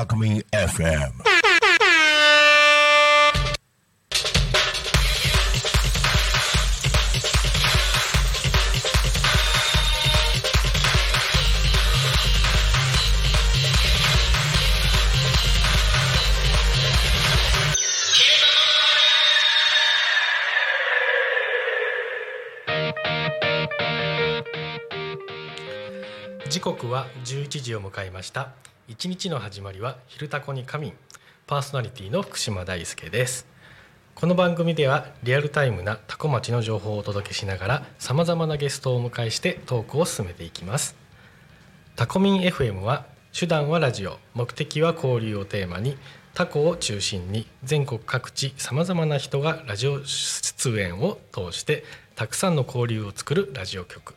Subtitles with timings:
[0.00, 1.10] タコミン FM
[26.48, 28.54] 時刻は11時を迎えました。
[28.90, 30.94] 一日の始まりは昼タコに仮眠。
[31.46, 33.46] パーソナリティの福島大輔です。
[34.16, 40.96] この番組ではリアルタイムなタコ町の情報をお届けしながらさまざまなゲストをお迎えしてトークを進めていきます。
[41.94, 45.96] タコミン FM は手段はラジオ目的は交流をテーマに
[46.34, 51.84] タコを中心に全国各地さまざまな人がラジオ出演を通して
[52.16, 54.16] たくさんの交流を作るラジオ局。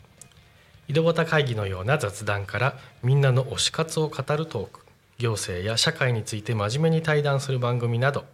[0.89, 4.81] 井戸端会議のような雑談からみんなの推し活を語るトーク
[5.17, 8.25] 行政や社会について真面目に対談する番組など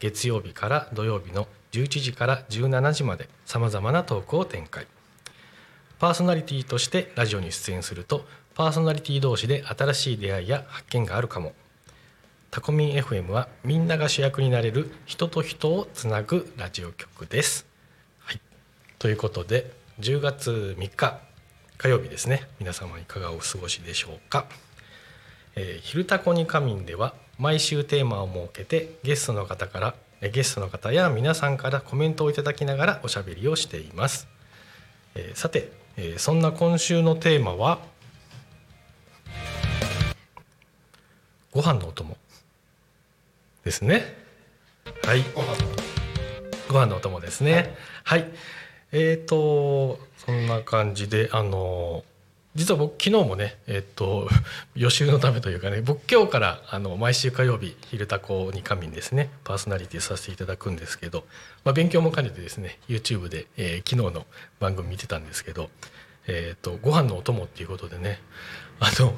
[0.00, 4.86] 月曜日から土曜日の11時から17時までさまざまなトークを展開。
[6.00, 8.24] パーソナリティとしてラジオに出演すると
[8.56, 11.52] パーソナリティ同士で新しい出会いや発見があるかも。
[12.50, 17.64] タコミン FM はみんなが主役になれる人と人をつなぐラジオ局です。
[18.18, 18.40] はい、
[18.98, 21.20] ということで10月3日
[21.82, 22.46] 火曜日ですね。
[22.60, 24.46] 皆様いかがお過ごしでしょうか、
[25.56, 34.28] えー、昼タコに仮眠では毎週テーマを設けてゲストの方からえゲストの方や皆さんからコメントをいただきながらおしゃべりをしています、
[35.16, 37.80] えーさて、えーそんな今週のテーマは
[41.50, 42.16] ご飯のお供
[43.64, 44.04] ですね。
[45.02, 45.24] はい。
[46.68, 47.74] ご飯のお供ですね。
[48.04, 48.30] はい、
[48.92, 52.04] えっ、とそんな感じであの
[52.54, 54.28] 実は僕昨日もねえっ、と
[54.76, 61.24] 予習のためというかね僕今日からあの毎週火曜日「昼タコに仮眠」ですねパーソナリティさせていただくんですけど、
[61.64, 64.26] まあ、勉強も兼ねてですね YouTube で、えー昨日の
[64.60, 65.70] 番組見てたんですけど
[66.28, 68.20] 「えー、とご飯のお供」っていうことでね
[68.80, 69.14] あの昨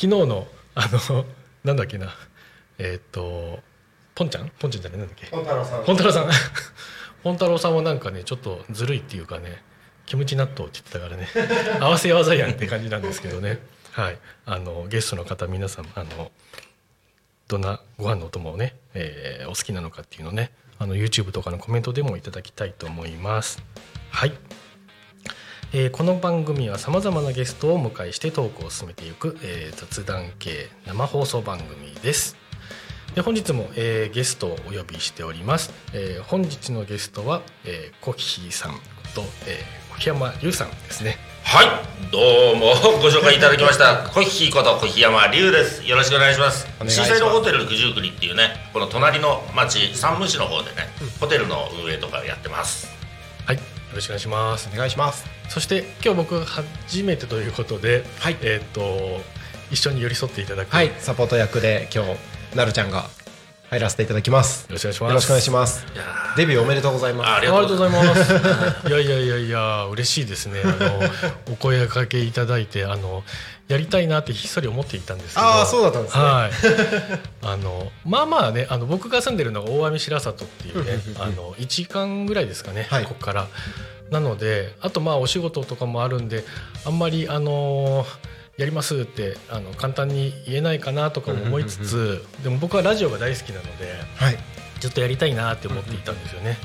[0.00, 1.26] 日のあの
[1.64, 2.14] なんだっけな
[2.78, 3.60] えっ、と
[4.14, 4.48] ポンちゃん？
[4.58, 4.98] ポンちゃんじゃない？
[5.00, 5.26] なんだっけ？
[5.30, 5.84] 本太郎さん。
[5.84, 6.30] 本太郎さん
[7.22, 9.62] 本太郎さんはなんかねちょっとずるいっていうかね
[10.06, 11.28] キムチ納豆って言ってたからね
[11.80, 13.58] 合わせ技やんって感じなんですけどね。
[13.92, 14.18] はい。
[14.46, 16.30] あのゲストの方皆さんあの
[17.48, 23.62] どんなご飯のお供をね、えーお好きなのかっていうのねあの YouTube とかのコメントでもいただきたいと思います。
[24.10, 24.32] はい、
[25.72, 32.36] えーこの番組はさまざまなゲストをお迎えしてトークを進めていく、えー雑談系生放送番組です。
[33.14, 38.72] で本日も、えーゲストをお呼びしております、えー本日のゲストは、えーコキヒーさん
[39.14, 41.18] と、えー小木山龍さんですね。
[41.42, 41.66] はい、
[42.10, 42.18] ど
[42.52, 42.72] うも
[43.02, 44.08] ご紹介いただきました。
[44.14, 45.86] 小木こと小木山龍です。
[45.86, 46.66] よろしくお願いします。
[46.76, 47.08] お願いします。
[47.08, 50.88] シーサイドホテル九十九里っていうね、この隣の町山武市の方でね、
[51.18, 52.88] ホテルの運営とかやってます。
[53.44, 53.56] はい。
[53.56, 53.62] よ
[53.94, 54.70] ろしくお願いします。
[54.72, 55.26] お願いします。
[55.48, 58.36] そして今日僕初めてということで、はい。
[58.42, 59.20] えっ、と
[59.70, 60.86] 一緒に寄り添っていただく、はい。
[60.86, 63.08] よサポート役で今日なるちゃんが
[63.70, 65.86] 入らせていただきますよろしくお願いします
[66.36, 68.88] デビューおめでとうございーますありがとうございます。
[68.88, 70.62] いやいやいやいや嬉しいですね。
[70.64, 71.00] あの
[71.52, 73.24] お声掛けいただいてあの
[73.68, 75.46] やりたいなってひっそり思っていたんですけど。
[75.46, 76.50] あーそうだったんですねはい。
[77.42, 83.48] あのまあまあねあの僕が住んでるのが大網白里っていうねあの1時間ぐらいですかね、はいここから。
[84.10, 86.44] なのであとまあお仕事とかもあるんで
[86.84, 88.06] あんまりあの
[88.60, 93.86] やりますってあの簡単に言えないかなとかも思いつつ、でも僕はラジオが大好きなので。
[94.16, 94.38] はい
[94.80, 96.56] ずっとやりたいなって思っていたんですよね。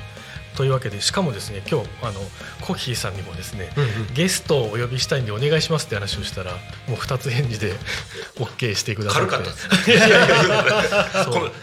[0.56, 2.20] というわけでしかもですね今日あの
[2.62, 3.70] コッヒーさんにもですね、
[4.14, 6.52] ゲストをお呼びしたいんでお願いしますって話をしたら
[6.88, 7.74] もう2つ返事で
[8.40, 9.28] OK してくださって。
[9.30, 10.10] 軽かったです。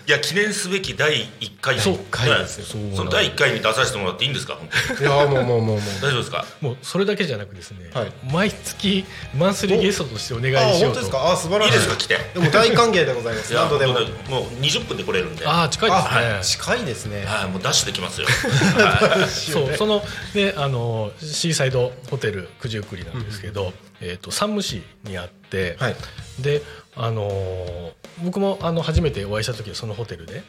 [0.07, 1.79] いや 記念すべき第一回。
[1.79, 2.79] そう回ですよ。
[2.79, 4.57] ねその第一回に出させてもらっていいんですか？
[4.99, 6.45] いやもうもうもうもう大丈夫ですか？
[6.61, 8.11] もうそれだけじゃなくですね、はい。
[8.31, 10.99] 毎月マンスリーゲストとしてお願あいしようと。
[10.99, 11.31] 本当ですか？
[11.31, 11.73] あ素晴らしい。
[11.73, 11.95] いいですか？
[11.97, 12.19] 来て。
[12.33, 13.53] でも大歓迎でございます。
[13.53, 13.93] 何度でも。
[14.29, 15.45] もう二十分で来れるんで。
[15.45, 17.25] はああ近いですね、あ近いですね。
[17.45, 18.27] い、もうダッシュできますよ。
[19.27, 20.01] そうその
[20.35, 25.95] ねあのシーサイドホテル九十九里なんですけど、えっ、と山武市にあって、はい。
[26.41, 26.61] で
[26.95, 27.91] あのー
[28.23, 30.43] 僕もあの初めてお会いした時はそのホテルで、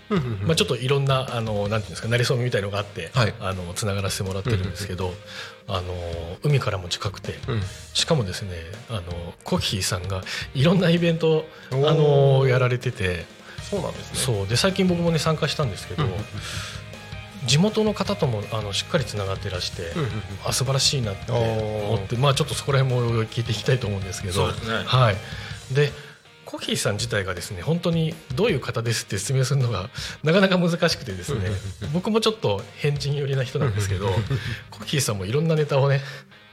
[0.47, 3.35] まあ、ちょっといろんなあのなんていうんですかなりそめみたいのがあって、はい。
[3.41, 5.15] あのつながらせてもらってるんですけど、
[5.67, 7.63] あのー海からも近くて、うん。
[7.95, 8.51] しかもですね
[8.91, 9.03] あの
[9.45, 10.21] コッヒーさんが
[10.55, 13.25] いろんなイベントをあのーやられてて
[13.63, 14.19] そうなんですね。
[14.19, 16.05] そうで最近僕もね参加したんですけど、
[17.46, 20.11] 地元の方ともあのしっかりつながってらして、うんうんうん。
[20.46, 24.49] あ素晴らしいなって思ってまあちょっとそこら辺も聞いていきたいと思うんですけど。
[24.49, 24.52] ね。
[24.87, 25.17] はい、
[25.75, 25.93] で
[26.44, 29.91] コッヒーさん自体がですね本当にどういう方ですって説明するのが
[30.23, 31.50] なかなか難しくてですね。
[31.93, 34.08] 僕もちょっと変人寄りな人なんですけど
[34.70, 36.02] コッヒーさんもいろんなネタをね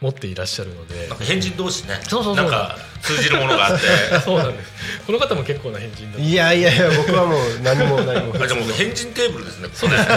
[0.02, 1.08] 持っていらっしゃるので。
[1.08, 2.00] なんか変人同士ね。
[2.10, 2.44] そうそうそう。
[2.44, 3.88] なんか通じるものがあって。
[4.26, 4.72] そうなんです。
[5.06, 9.70] この方も結構な変人だいやいやいや僕はもう何も何もあじゃあもう変人テーブルですね。
[9.74, 10.16] そうですね。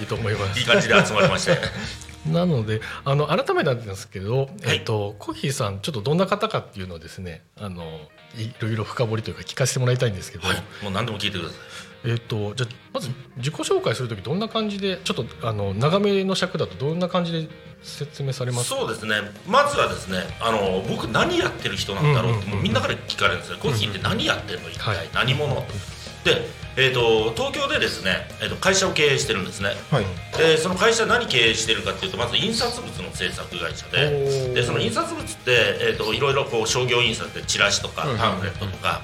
[0.00, 0.60] いいと思います。
[0.60, 1.58] いい感じで集まりまして
[2.26, 4.48] なのであの改めてなんですけど、はい。
[4.66, 8.00] えっとコッヒーさんちょっとどんな方かっていうのをですねあの
[8.36, 10.56] いろいろ深掘りというか聞かせてもらいたいんですけど、はい。
[10.82, 11.58] もう何でも聞いてください
[12.04, 17.48] えっとじゃあまず自己紹介する時どんな感じでちょっとあの長めの尺だとどんな感じで
[17.82, 18.76] 説明されますか？
[18.76, 19.14] そうですね。
[19.46, 24.68] まずはですねあの僕何やってる人なんだろうって、みんなから聞かれるんですよ、コッヒーって何やってんの？
[24.70, 25.54] 一体、はい何者
[26.24, 26.46] で、
[26.76, 29.70] えー、と東京でですね、えー、と会社を経営してるんですね。
[29.90, 30.04] はい。
[30.38, 34.54] でその会社何経営してるかっていうとまず印刷物の制作会社で。
[34.54, 35.50] でその印刷物って、
[35.80, 39.02] えー、といろいろこう商業印刷でチラシとかうんパンフレットとか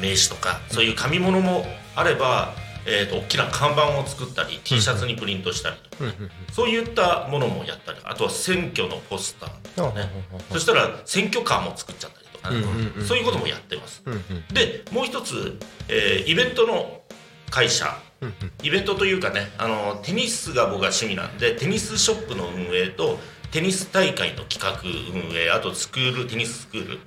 [0.00, 2.54] 名刺とかそういう紙物もあれば、
[2.86, 6.12] えー、と大きな看板を作ったり T シャツにプリントしたりとか。
[6.52, 10.08] そういったものもやったりあとは選挙のポスターとかね。
[10.50, 12.50] そしたら選挙カーも作っちゃったりとか。
[12.50, 13.06] ね、うんうんうん。
[13.06, 14.02] そういうこともやってます。
[14.06, 14.20] うんうん
[14.54, 15.58] でもう一つ、
[15.88, 17.02] えーイベントの
[17.50, 17.86] 会社。
[18.20, 23.18] うんイベントというかねあのテニスが僕は趣味なんでテニスショップの運営と
[23.50, 24.78] テニス大会の企画
[25.14, 26.98] 運営あとスクールテニススクール、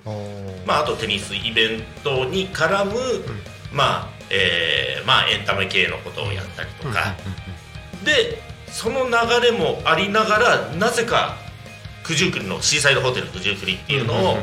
[0.66, 3.00] まあ、あとテニスイベントに絡む、
[3.72, 7.14] まあえーまあ、エンタメ系のことをやったりとか、
[8.04, 11.36] でその流れもありながらなぜか
[12.04, 14.38] 九十九里のシーサイドホテル九十九里っていうのを、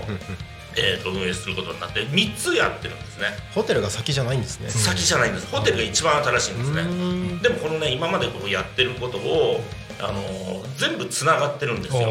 [0.78, 4.70] えーと運営することになって3つやってるんですね、ホテルが先じゃないんですね。
[4.70, 5.48] 先じゃないんです。
[5.48, 7.42] ホテルが一番新しいんですね、うん。
[7.42, 9.62] でもこのね今までこうやってることを、
[10.00, 12.02] あのー全部つながってるんですよ。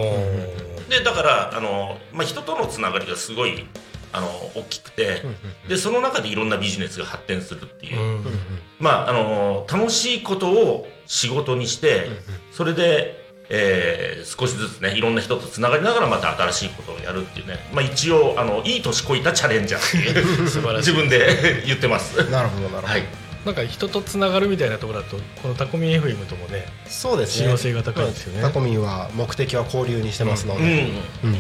[0.89, 3.67] でだから、あのーまあ、人とのつながりがすごい、
[4.13, 5.23] あのー大きくて
[5.69, 8.25] でその中でいろんなビジネスが発展するっていう、うん
[8.79, 12.09] まああのー楽しいことを仕事にして
[12.53, 20.91] それで、えー少しずつねいろんな人とつながりながらまた新しいことをやるっていうね、まあ、一応あのいい年こいたチャレンジャーっていう 素晴らしい。
[20.91, 22.17] 自分で 言ってます。
[22.31, 23.05] なるほどなるほど、はい。
[23.45, 27.45] なんか人とつながるみたいなところだとこのタコミン FM ともねそうですね。
[27.45, 28.43] 信用性が高いですよね。
[28.43, 31.31] タコミンは目的は交流にしてますので、うん。
[31.31, 31.39] うん。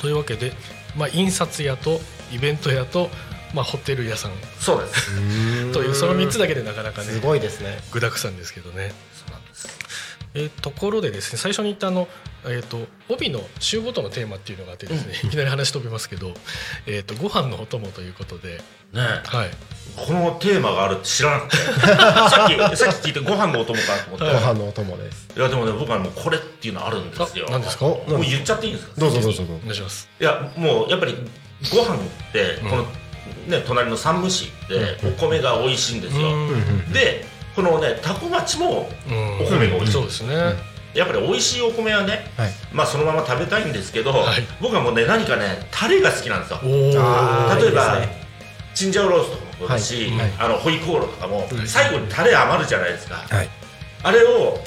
[0.00, 0.52] というわけで、
[0.96, 2.00] まあ、印刷屋と
[2.32, 3.10] イベント屋と、
[3.54, 4.32] まあ、ホテル屋さん。
[4.60, 5.72] そうです。
[5.72, 7.80] というその3つだけでなかなかねすごいですね。
[7.90, 8.92] 具だくさんですけどね。
[9.14, 9.68] そうなんです
[10.34, 12.06] えーところでですね最初に言ったあの、
[12.44, 16.34] えー、と帯の週ごとのテーマっていうのがあってですね、いきなり話飛びますけど、
[16.86, 18.60] えー、とご飯のお供ということで、
[18.92, 19.00] ね。
[19.24, 19.50] はい、
[19.96, 21.56] このテーマがあるって知らなくて
[21.86, 25.28] さっきさっき聞いてご飯のお供かと思って、ごい、飯のお供です。
[25.36, 27.46] やでもね僕はもうこれっていうのあるんですよ。
[27.48, 27.84] あ何ですか？
[27.84, 28.92] もう言っちゃっていいんですか？
[28.98, 29.60] どうぞどうぞ先にどうぞ。
[29.62, 30.08] お願いします。
[30.20, 31.16] いやもうやっぱり
[31.72, 31.98] ご飯っ
[32.32, 32.82] てこの、
[33.46, 36.92] ね隣の山武市ってお米が美味しいんですよ、うん。
[36.92, 39.38] でこのね多古町もうん。
[39.40, 39.92] お米が美味しい。
[39.92, 40.34] そうですね、
[40.94, 42.52] やっぱり美味しいお米はねはい。
[42.72, 44.46] まあそのまま食べたいんですけど、はい。
[44.60, 46.60] 僕はもうね何かねタレが好きなんですよ。
[46.62, 48.17] 例えばね
[48.78, 50.32] チンジャオロースとかもそうだし、はいはい。
[50.38, 51.66] あのホイコーローとかも、うん。
[51.66, 53.48] 最後にタレ余るじゃないですか、はい。
[54.04, 54.58] あれを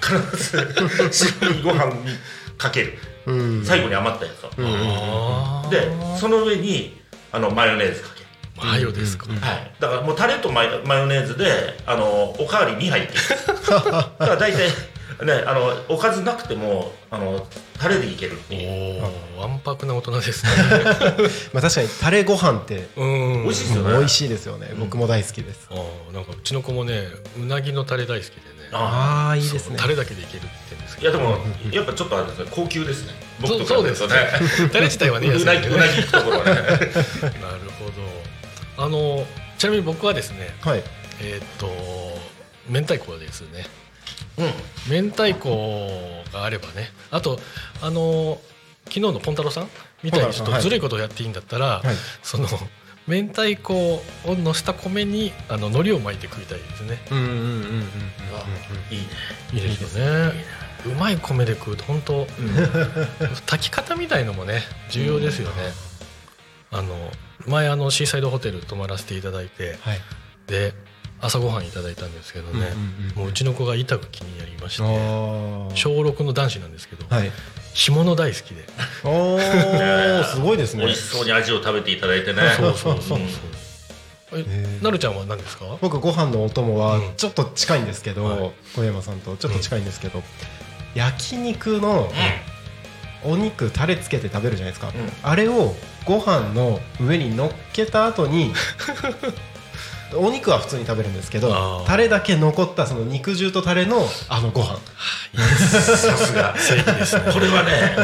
[0.00, 2.16] 必ず白いご飯に
[2.56, 2.92] かける。
[3.26, 3.64] うん。
[3.64, 6.96] 最後に余ったやつを、でその上に
[7.32, 8.26] あのマヨネーズかける。
[8.56, 13.18] マヨですか、うんうんはい、だからもうタレとマヨマヨネーズであのおかわり2杯っていう
[13.68, 14.68] だから大体
[15.24, 17.46] ねあのおかずなくてもあの
[17.78, 19.02] タレでいけるっていう。
[19.36, 20.50] おおわんぱくな大人ですね。
[21.52, 23.42] まあ確かにタレご飯ってうん。
[23.44, 23.98] 美味しいですよね。
[23.98, 24.72] 美味しいですよね。
[24.78, 25.68] 僕も大好きです。
[25.70, 27.08] あーなんかうちの子もね
[27.38, 28.68] うなぎのタレ大好きでね。
[28.72, 29.76] あああいいですね。
[29.78, 31.10] タレだけでいけるってんですけど。
[31.10, 31.38] いやでも
[31.70, 33.14] やっぱちょっとあれですね高級ですね。
[33.40, 34.14] 僕とかそうですとね。
[34.72, 36.52] タレ自体はねうな安いんでねぎうなぎ行くところはね。
[36.54, 36.70] なる
[37.78, 37.86] ほ
[38.76, 38.84] ど。
[38.84, 39.26] あの
[39.58, 40.82] ちなみに僕はですねはい。
[41.20, 41.68] えーっと
[42.68, 43.66] 明太子ですね
[44.38, 45.04] うん。
[45.04, 46.90] 明太子があればね。
[47.10, 47.38] あと
[47.80, 48.40] あの
[48.86, 49.68] 昨日のポンタロウさん
[50.02, 51.84] みたいにちょっとずるいことをやっていいんだったら、はい。
[52.22, 52.46] その
[53.06, 53.74] 明太子
[54.26, 56.98] をのした米にあの海苔を巻いて食いたいですね。
[57.10, 57.72] うんうんうんうんうん。
[58.90, 59.06] いいね。
[59.52, 60.64] いいですよね。
[60.86, 62.26] うまい米で食うと本当
[63.46, 65.72] 炊き方みたいのもね重要ですよね、
[66.70, 67.10] あの
[67.46, 70.00] 前あのシーサイドホテル泊まらせていただいてはい。
[70.46, 70.74] で
[71.24, 77.30] 朝ごはんいただいたんですけどね、うんうんうんもううちの子が痛く気になりまして小6の男子なんですけど、はい。
[77.72, 78.64] 干物大好きで。
[79.04, 80.84] おーすごいですね。
[80.84, 82.42] 美味しそうに味を食べていただいてね。
[82.56, 85.64] そうそうそうそうなるちゃんは何ですか？
[85.80, 87.14] 僕ご飯のお供はうん。
[87.16, 88.52] ちょっと近いんですけど、はい。
[88.74, 90.22] 小山さんとちょっと近いんですけど、
[90.94, 92.10] 焼肉の
[93.24, 94.92] お肉タレつけて食べるじゃないですか、ん。
[95.22, 98.52] あれをご飯の上に乗っけた後に
[100.16, 101.84] お肉は普通に食べるんですけあどー。
[101.84, 104.78] タレだけ残ったその肉汁とタレのあのご飯。
[105.36, 107.32] さすが正義ですね。
[107.32, 107.96] これはね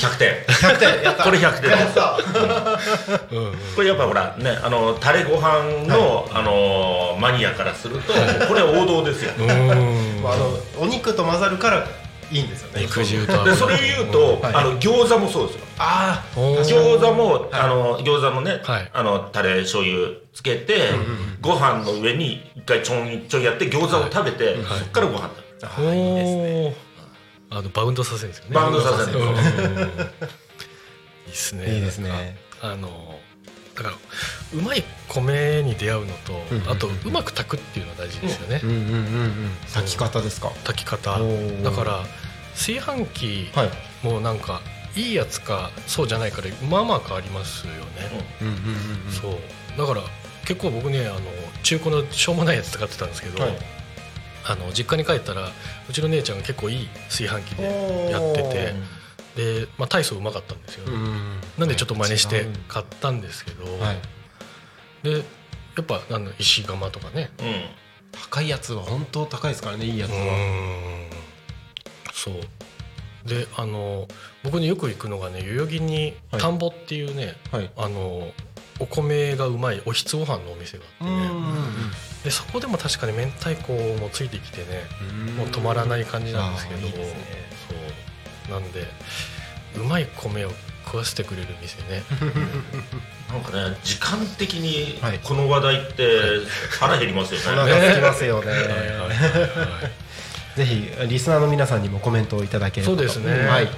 [0.00, 0.44] 100点。
[0.46, 1.24] 100点やった。
[1.24, 1.70] これ100点。
[3.76, 8.12] これやっぱほらねあのタレご飯の、あのマニアからすると
[8.48, 9.32] これは王道ですよ。
[9.38, 11.86] うーんあのお肉と混ざるから
[12.30, 12.82] いいんですよね。
[12.82, 14.54] 肉汁とでそれ言うと、はい。
[14.54, 18.90] あの餃子もそうですよあおー餃子も、あの餃子のね、はい。
[18.92, 20.90] あのタレ醤油つけて、
[21.40, 25.48] ご飯の上に一回ちょんちょいやって餃子を食べて、そっからご飯食べる。
[25.62, 26.76] ああいいですね。
[27.48, 28.50] あのバウンドさせるんですよね。
[28.54, 29.18] バウンドさせる。
[29.18, 29.24] いい
[31.32, 31.74] っすね。
[31.74, 32.36] いいですね。
[32.60, 33.18] あの
[33.74, 33.96] だから
[34.52, 38.60] うまい米に出会うのと、あとうまく炊くっていうのが大事ですよね、
[39.72, 40.50] 炊き方ですか？
[40.64, 41.18] 炊き方。
[41.62, 42.04] だから
[42.52, 43.70] 炊飯器はい。
[44.06, 44.60] もなんか
[44.96, 47.80] いいやつかそうじゃないからまあまあ変わりますよね、
[48.40, 49.78] うんうんうんそう。
[49.78, 50.02] だから
[50.44, 51.20] 結構僕ねあの
[51.62, 53.58] 中古のしょうもないやつ使ってたんですけど、はい。
[54.44, 55.48] あの実家に帰ったら
[55.88, 63.98] うちの姉ちゃんが結構いい炊飯器でやっててで、まあ、大層うまかったんですよ、うんなんでちょっと真似して買ったんですけど、はい。
[65.02, 65.18] でや
[65.82, 67.30] っぱなんだ石窯とかね。
[67.38, 67.64] うん。
[68.12, 71.10] 高いやつは本当高いですからねいいやつうはん。
[72.12, 72.34] そう。
[73.28, 74.08] であの
[74.42, 76.40] 僕ねよく行くのがね代々木にはい。
[76.40, 77.70] 田んぼっていうね、はい。
[77.76, 78.30] あの
[78.78, 81.30] お米がうまいおひつご飯のお店があってね。
[82.24, 84.82] でそこでも確かに明太子もついてきてね
[85.36, 87.20] もう止まらない感じなんですけどいいですね。
[88.48, 88.60] そう。
[88.60, 88.86] なんで
[89.76, 90.50] うまい米を
[90.86, 92.02] 食わせてくれる店ね。
[93.30, 95.20] なんかね時間的にはい。
[95.22, 96.20] この話題って
[96.80, 98.50] 腹減りますよおね、腹空きますよね。
[98.52, 100.56] はいはいはいはい。
[100.56, 102.98] ぜひリスナーの皆さんにもコメントをいただければと。
[102.98, 103.46] そうですね。
[103.46, 103.68] はい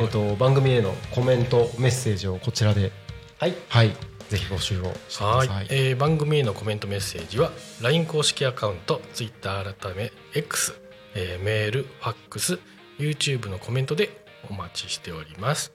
[0.00, 2.92] えっと番組へのコメントメッセージをこちらで。
[3.38, 3.54] はい。
[3.68, 3.90] はい。
[4.28, 10.74] ぜひ募集をしてくはいださい、えー番組へのコメントメッセージは LINE 公式アカウント Twitter 改め X、
[11.14, 12.58] えーメールファックス
[12.98, 15.72] YouTube のコメントでお待ちしております、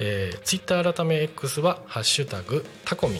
[0.00, 3.18] えー、Twitter 改め X は「ハッシュタグタコミン」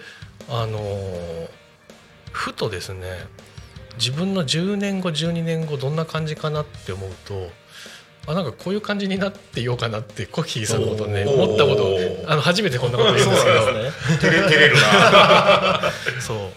[0.47, 1.49] あのー
[2.31, 3.25] ふとですね
[3.97, 7.49] 自分の10年後12年後どんな感じかなって思うと
[8.27, 13.57] あなんかこういう感じになっていようかなってコッヒーさんのことね思ったことあの初めてこんなこと言うんですけど。
[14.19, 15.81] 照れ照れるな。
[16.19, 16.51] そ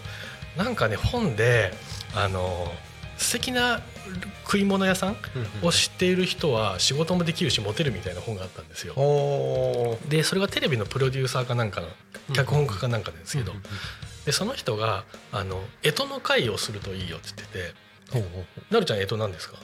[0.56, 0.58] う。
[0.58, 1.72] なんかね本で
[2.14, 2.74] あの
[3.16, 3.80] 素敵な
[4.44, 5.16] 食い物屋さん
[5.62, 8.94] を知っている人は仕事もできるしモテるみたいな本があったんですよ。
[10.08, 11.86] でそれがテレビのプロデューサーかなんかの
[12.34, 13.52] 脚本家かなんかですけど、
[14.26, 17.90] でその人があの干支の会をするといいよって言ってて。
[18.70, 19.56] なるちゃん干支なんですか？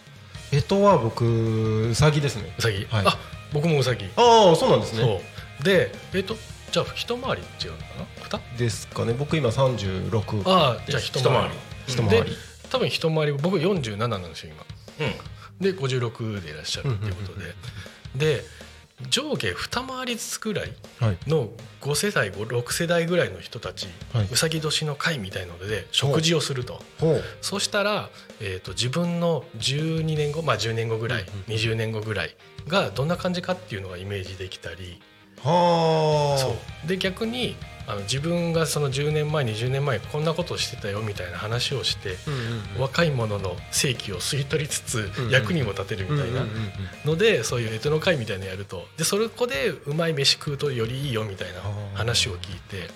[0.52, 2.54] えとは僕うさぎですね。
[2.58, 3.04] うさぎ、はい。
[3.06, 3.18] あ
[3.52, 5.20] 僕もうさぎ、ああそうなんですね。
[5.62, 6.36] でえっと
[6.70, 7.84] じゃあ一回り違うのか
[8.30, 8.40] な？
[8.54, 8.58] 二？
[8.58, 9.12] ですかね。
[9.14, 11.50] 僕今36ああじゃあ一回り。
[11.50, 11.56] で
[11.88, 12.36] 一回り。
[12.70, 14.52] 多分一回り僕47なんですよ
[14.98, 15.06] 今。
[15.06, 15.14] うん。
[15.60, 17.54] で56でいらっしゃるっていうことで。
[18.14, 18.44] で
[19.10, 21.18] 上下二回りずつぐらいはい。
[21.26, 21.50] の
[21.82, 24.28] 5世代6世代ぐらいの人たち、はい。
[24.32, 26.80] うさぎ年の会みたいので食事をすると。
[27.42, 27.60] そう。
[27.60, 28.08] したら、
[28.40, 32.36] えー、と自分の12年後まあ10年後ぐらい、うんうん20年後ぐらい
[32.68, 35.00] がどんな感じかっていうのがイメージできたり。
[35.42, 36.38] はあ。
[36.38, 36.88] そう。
[36.88, 37.56] で逆に
[37.88, 42.40] あの自分がその10年前20年前こんなことをしてたよみたいな話をして、うんうん
[42.76, 42.80] うん。
[42.82, 46.44] 若い者の正気を吸い取りつつ、役にも立てるみたいな
[47.04, 51.60] のでそういうエトの会みたいなのやるとでそれこでうまい飯食うとよりいいよみたいな
[51.94, 52.90] 話を聞いて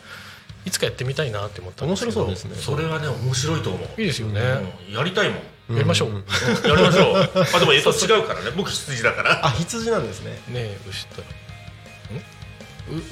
[0.64, 2.24] いつかやってみたいなって思ったんですけど。
[2.24, 2.76] 面白そうですね。
[2.76, 4.40] それはね面白いと思う、いいですよね、
[4.88, 4.94] うん。
[4.94, 5.38] やりたいもん。
[5.70, 5.76] うん。
[5.76, 6.08] やりましょう。
[6.10, 7.16] うんやりましょう。
[7.16, 8.50] あでもえと違うからね。
[8.56, 9.46] 僕羊だから。
[9.46, 10.32] あ羊なんですね。
[10.32, 11.22] ねえ牛と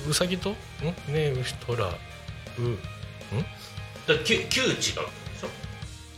[0.06, 0.50] ううさぎと？
[0.50, 0.54] ん？
[0.54, 0.56] ね
[1.14, 1.86] え牛とら。
[1.86, 1.94] うだか
[4.08, 5.02] ら 9, 9違うでしょ？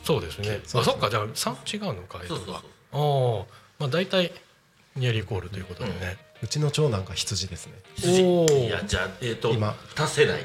[0.02, 0.60] そうですね。
[0.64, 2.56] そうあそっかじゃあ3違うのかそうそうそう。
[2.92, 3.46] ああ
[3.78, 4.32] まあ大体
[4.96, 7.74] ニアリーイコールということでね、うちの長男が羊ですね。
[7.94, 8.22] 羊。
[8.22, 8.66] おー。
[8.66, 9.76] いやじゃあえっ、と今。
[9.94, 10.40] 2世代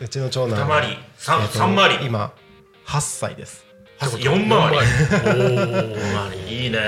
[0.00, 0.64] うちの長男。
[0.64, 0.98] 2回り。
[1.18, 2.06] 3, えっと三回り。
[2.06, 2.32] 今
[2.86, 3.64] 8歳です。
[4.00, 4.48] 4回り。
[4.48, 6.78] おー4回りいいね。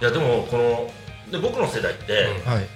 [0.00, 0.90] いやでもこの
[1.30, 2.52] で僕の世代って、うん。
[2.52, 2.66] はい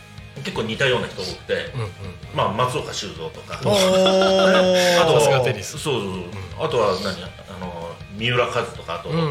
[0.42, 1.90] 結構似たような人多くて、うんうん
[2.34, 3.60] まあ松岡修造とか。
[3.64, 5.78] お あとさすがテニス。
[5.78, 7.28] そうそうそう、あとは何あ
[7.60, 9.24] の三浦和とかあと、ね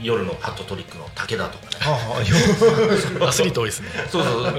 [0.00, 1.76] 夜のハットトリックの武田とかね。
[1.80, 2.20] は
[3.28, 3.88] アスリート多いですね。
[4.10, 4.54] そうそうそう。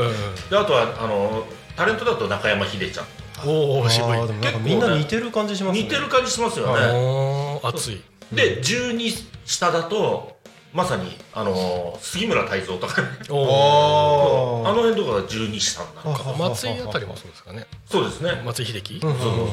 [0.49, 3.47] であとはあのタレントだと中山秀ちゃんとか。
[3.47, 4.09] おおあ渋い。
[4.09, 5.83] ーでもなんかみんな似てる感じしますね。
[5.83, 8.01] 似てる感じしますよね、熱い。
[8.33, 10.38] で12下だと
[10.73, 13.01] まさにあの杉村太蔵とか。
[13.29, 14.63] おお。
[14.65, 16.29] ああの辺とかが12下になるか。
[16.29, 17.65] あ松井あたりもそうですかね。
[17.85, 18.41] そうですね。
[18.45, 18.93] 松井秀喜。
[18.95, 19.47] うんそうそうそう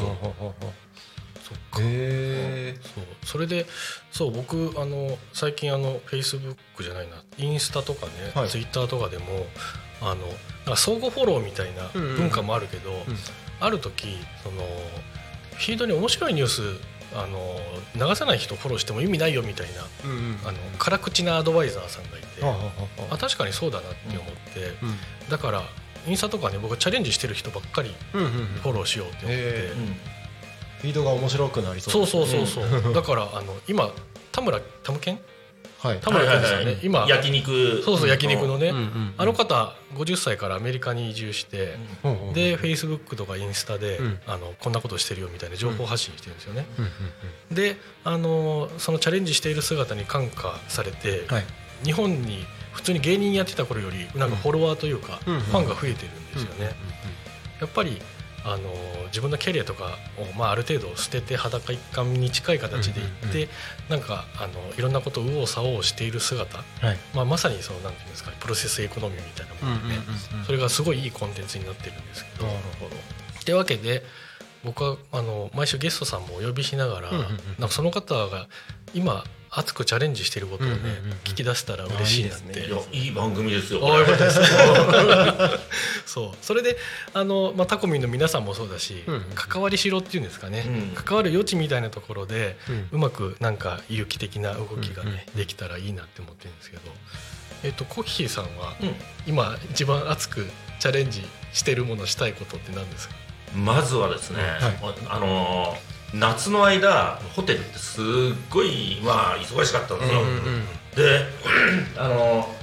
[1.42, 1.78] そっか。
[1.78, 3.04] そう。
[3.24, 3.66] それで
[4.10, 7.22] そう僕あの最近あのフェイスブックじゃないな。
[7.38, 8.48] インスタとかね、はい。
[8.48, 9.24] ツイッターとかでも
[10.02, 10.26] あのなん
[10.66, 12.10] か相互フォローみたいなうんうん。
[12.10, 12.90] うん文化もあるけど、
[13.60, 14.62] ある時その
[15.54, 16.60] フィードに面白いニュース
[17.16, 20.38] あの流さない人フォローしても意味ないよみたいなうんうん。
[20.44, 22.54] あの辛口なアドバイザーさんがいては
[23.10, 24.96] あ確かにそうだなって思って、うん。
[25.30, 25.62] だから
[26.06, 28.30] インスタとかね僕はチャレンジしてる人ばっかりうんうん
[28.62, 29.86] フォローしようって思って、へうん。
[30.78, 33.90] フィードが面白くなりそそううですそうそうそう、だからあの今
[34.30, 35.18] 田村田村健？
[35.78, 36.00] はい。
[36.00, 39.14] 田村健ですよね、今焼肉そうそう焼肉のね、うんうん。
[39.16, 41.76] あの方50歳からアメリカに移住して、
[42.34, 44.18] でフェイスブックとかインスタで、うん。
[44.26, 46.66] あのこんなことしてるよみたいな情報発信してるんですよね、
[47.50, 51.26] であのそのチャレンジしている姿に感化されて、
[51.84, 56.72] 日本に普通に芸人やってた頃よりなんかフォロワーというか、うんファンが増えてるんですよね、
[57.60, 58.00] やっぱり
[58.46, 58.70] あの
[59.06, 63.48] 自分のキャリアとかを、まあ、ある程度捨てて裸一貫に近い形でいって、うん
[63.88, 66.98] なんかあのいろんなことを右往左往している姿、はい。
[67.14, 70.00] まあ、まさにそのなんていうんですかプロセスエコノミーみたいなものでね、
[70.44, 72.46] それがすごいいいコンテンツになってるんですけど。
[72.46, 72.96] なるほど。
[72.96, 74.02] ってわけで
[74.64, 77.28] 僕はあの毎週ゲストさんもお呼びしながら、うんうんうん。
[77.28, 78.48] なんかその方が
[78.92, 79.22] 今
[79.58, 81.18] 熱くチャレンジしていることをね、うんうんうんうん。
[81.24, 82.66] 聞き出したら嬉しいなっあいいて。
[82.66, 84.40] いやいい番組ですよああよかったです。
[86.06, 86.36] そう。
[86.42, 86.76] それで
[87.14, 90.88] あの、まあ、タコミンの皆さんもそうだし、うんうん関わりしろっていうんですかね、うん。
[90.94, 92.88] 関わる余地みたいなところで、うん。
[92.92, 96.82] うまくなんか有機的な動きがね、うんできたらいいなって思ってるんですけど、
[97.62, 98.94] えっとコッヒーさんはうん。
[99.26, 100.46] 今一番熱く
[100.78, 103.14] チャレンジしてるものしたいことって何ですか？
[103.54, 104.42] まずはですね、
[105.08, 108.04] あのー夏の間ホテルってすっ
[108.50, 110.20] ごいまあ忙しかったんですよ、
[110.94, 111.26] で
[111.98, 112.56] あのー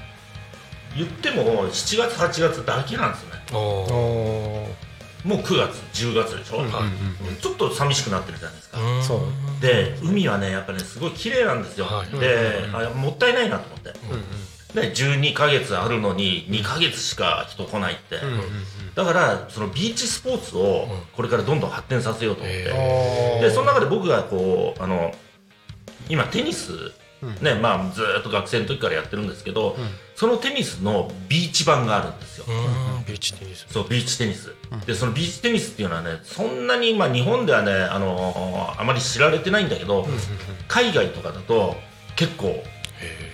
[0.95, 3.31] 言っても7月8月だけなんですね。
[3.51, 4.67] も
[5.37, 6.71] う9月10月でしょ、うんうん
[7.41, 8.77] ちょっと寂しくなってるじゃないですか、
[9.61, 12.19] で海はねやっぱねすごい綺麗なんですよ、はい。
[12.19, 14.23] でうんあもったいないなと思って、うんうん
[14.73, 18.41] で12ヶ月あるのに2ヶ月しか人来ないって、うんうんうん
[18.95, 21.01] だからそのビーチスポーツをうん。
[21.15, 22.63] これからどんどん発展させようと思って、
[23.41, 25.11] でその中で僕がこうあの
[26.09, 26.73] 今テニス
[27.21, 27.35] うん。
[27.41, 29.87] ねまあずーっと学生の時からやってるんですけど、うん。
[30.15, 33.05] そのテニスのビーチ版があるんですよ、うん。
[33.05, 33.65] ビーチテニス。
[33.69, 34.79] そうビーチテニス、うん。
[34.81, 40.05] でそのビーチテニスっていうのはねそんなに、まあ、日本ではねあのーあまり知られてないんだけど、
[40.67, 41.75] 海外とかだと
[42.15, 42.63] 結構へ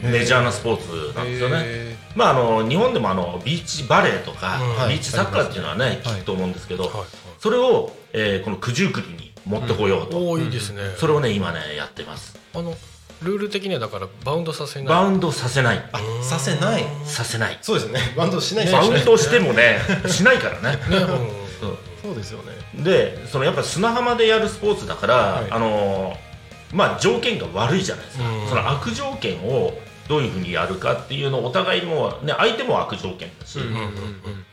[0.02, 5.98] メジャーなスポーツなんですよね、へまああの日本でもあのビーチバレーとか、うんビーチサッカーっていうのはね、はい。
[5.98, 7.08] 聞くと思うんですけど、ーはい。
[7.40, 10.82] それを、えーこの九十九里に持ってこようと、おおいいですね。
[10.98, 12.38] それをね今ねやってます。
[12.54, 12.76] あの
[13.22, 14.88] ルール的にはだからバウンドさせない。
[14.88, 15.84] バウンドさせない。
[15.92, 16.86] あさせない？
[17.04, 17.58] させない。
[17.62, 18.00] そうですね。
[18.16, 18.72] バンドしないね。
[18.72, 20.78] バウンドしてもね しないからね。
[20.90, 21.08] ねうん。
[21.60, 21.78] そう。
[22.02, 22.84] そうですよね。
[22.84, 25.48] でそのやっぱ砂浜でやるスポーツだから、はい。
[25.52, 26.29] あのー
[26.74, 28.48] まあ条件が悪いじゃないですか、うん。
[28.48, 29.74] その悪条件を
[30.08, 33.60] どういうふうにやるかっていうのをお互いもね相手も悪条件だし、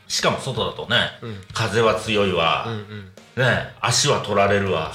[0.07, 1.37] しかも外だとね、うん。
[1.53, 2.67] 風は強いわ、
[3.35, 4.91] ね足は取られるわ、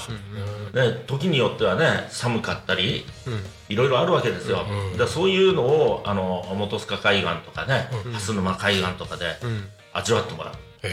[0.73, 3.39] うんね、時によってはね寒かったりうん。
[3.69, 9.67] いろいろあるわけですよ、うんだそういうのをあの本須賀海岸とかね、うん蓮沼海岸とかでうん。
[9.95, 10.89] 味わってもらう、へ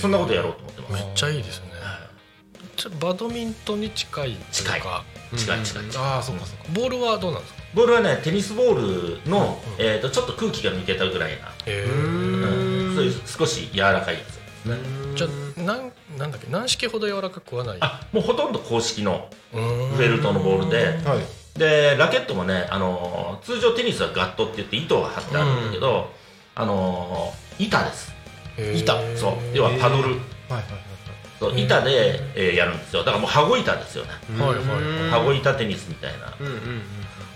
[0.00, 1.71] そんなことやろうと思ってます、めっちゃいいですね
[2.82, 4.80] ちょバドミントンに近いという近い。
[4.80, 5.04] か
[5.36, 5.84] 近い近い。
[5.98, 7.60] ああそうかそうかボールはどうなんですか？
[7.74, 11.92] ボールはねテニスボールの、えー、とちょっと空気が抜けたぐらいな、へうう
[12.90, 12.92] ん。
[12.92, 14.40] んそういう少し柔らかいやつ
[15.16, 15.26] じゃ
[15.58, 16.48] あなんなんだっけ？
[16.50, 17.76] 何式ほど柔らかくはない。
[17.80, 21.08] あもうほとんど公式のフェルトのボールで。
[21.08, 21.20] はい。
[21.58, 26.10] でラケットもね、あのー通常テニスはガットって言って糸が張ってあるんだけど、
[26.54, 28.12] あのー板です。
[28.74, 28.94] 板。
[29.16, 29.32] そう。
[29.54, 30.62] 要はパドル、はいはい
[31.50, 33.00] そう板で、えーやるんですよ。
[33.04, 34.10] だからもう羽子板ですよね。
[34.38, 36.34] はいはい羽子板テニスみたいな。
[36.38, 36.82] うんうんうん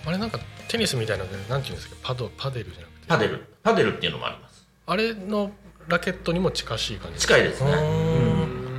[0.06, 0.38] あれなんか
[0.68, 1.96] テニスみたいなのでなんていうんですか？
[2.02, 3.06] パドパデルじゃなくて。
[3.08, 3.44] パデル。
[3.64, 4.64] パデルっていうのもあります。
[4.86, 5.50] あれの
[5.88, 7.72] ラケットにも近しい感じ近いですね。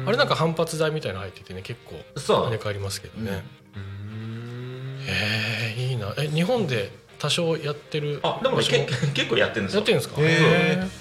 [0.06, 3.44] あれなんか反発剤みたいなの入っててね結構跳ね返りますけどね、
[3.76, 5.00] うん。
[5.06, 6.13] へえいいな。
[6.18, 9.80] え日本で多少やってるあでもけ結構やってるんですよ。
[9.80, 10.22] やってるんですか？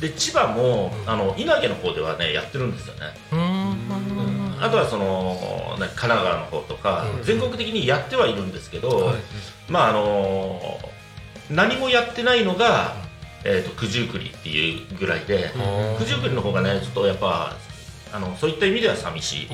[0.00, 3.00] で千葉もあの稲毛の方ではねやってるんですよね。
[3.32, 3.45] えうん
[4.60, 5.34] あとはその、
[5.78, 7.24] ね、神奈川の方とか、うん。
[7.24, 9.16] 全国的にやってはいるんですけど、はい。
[9.68, 10.78] まああの
[11.50, 12.94] 何もやってないのが、
[13.44, 15.98] えー、と九十九里っていうぐらいで、うん。
[15.98, 17.56] 九十九里の方がねちょっとやっぱ
[18.12, 19.48] あのそういった意味では寂しい。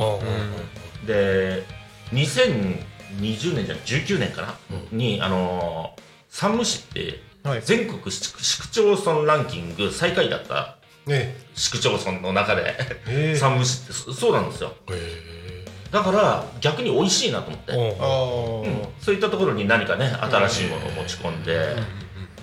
[1.07, 1.65] で
[2.13, 4.55] 2020年じゃない19年かな、
[4.93, 5.97] うにあの
[6.29, 7.63] 山武市ってはい。
[7.63, 10.77] 全国市市区町村ランキング最下位だった
[11.09, 12.75] え市区町村の中で
[13.09, 13.37] え。
[13.37, 14.69] 山武市ってそそうなんですよ。
[14.91, 15.65] へえ。
[15.91, 19.03] だから逆に美味しいなと思って、あうん。
[19.03, 21.77] そういったところに何かね新しいものを持ち込んで、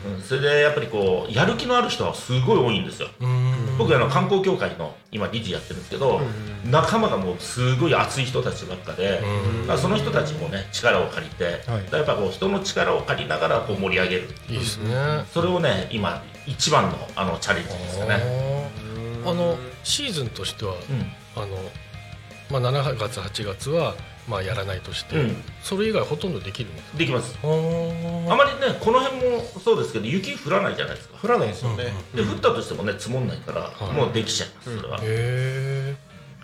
[0.05, 0.21] うん。
[0.21, 3.09] それでやっぱりこうやる気のある人はすごい多いんですよ。
[3.19, 3.77] うん。
[3.79, 6.21] 僕あの観光協会の今理事やってるんですけど、
[6.65, 9.21] 仲間がもうすごい熱い人たちばっかで、
[9.67, 15.25] うその人たちもね力を借りて、だからやっぱこう人の力を借りながらこう盛り上げるいいですね。
[15.33, 18.71] それをね今一番のあのチャレンジですかね、
[19.25, 21.41] あのシーズンとしてはうん。
[21.41, 21.55] あの
[22.49, 23.93] まあ7月8月は
[24.27, 25.43] まあやらないとして、うん。
[25.61, 26.97] それ以外ほとんどできるんですか？
[26.97, 27.37] できます。
[27.43, 31.17] ああまりねこの辺もそうですけど雪降らないじゃないですか。
[31.21, 31.93] 降らないですよね。
[32.15, 33.95] で降ったとしてもね積もんないから、はい。
[33.95, 35.95] もうできちゃいますそれは、へえ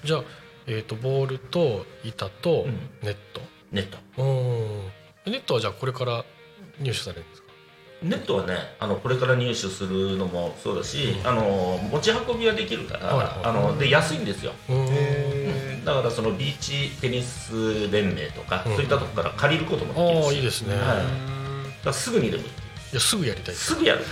[0.04, 0.24] じゃあ、
[0.68, 2.89] えー、とボールと板とうん。
[3.02, 3.41] ネット、
[3.72, 3.98] ネット。
[4.22, 5.32] うん。
[5.32, 6.24] ネットはじゃあこれから
[6.80, 7.44] 入手されるんですか？
[8.06, 13.28] ネットはねあのこれから入手するのもそうだし、あの持ち運びはできるから、はいはい。
[13.46, 14.86] あので安いんですよ、うん。
[14.89, 18.76] へだからそのビーチテニス連盟とか、うん。
[18.76, 20.26] そういったとこから借りることもできるし。
[20.26, 21.02] ああいいですね、は
[21.82, 22.50] い、だすぐにでもいい。
[22.94, 23.56] やすぐやりたい。
[23.56, 24.06] すぐやる、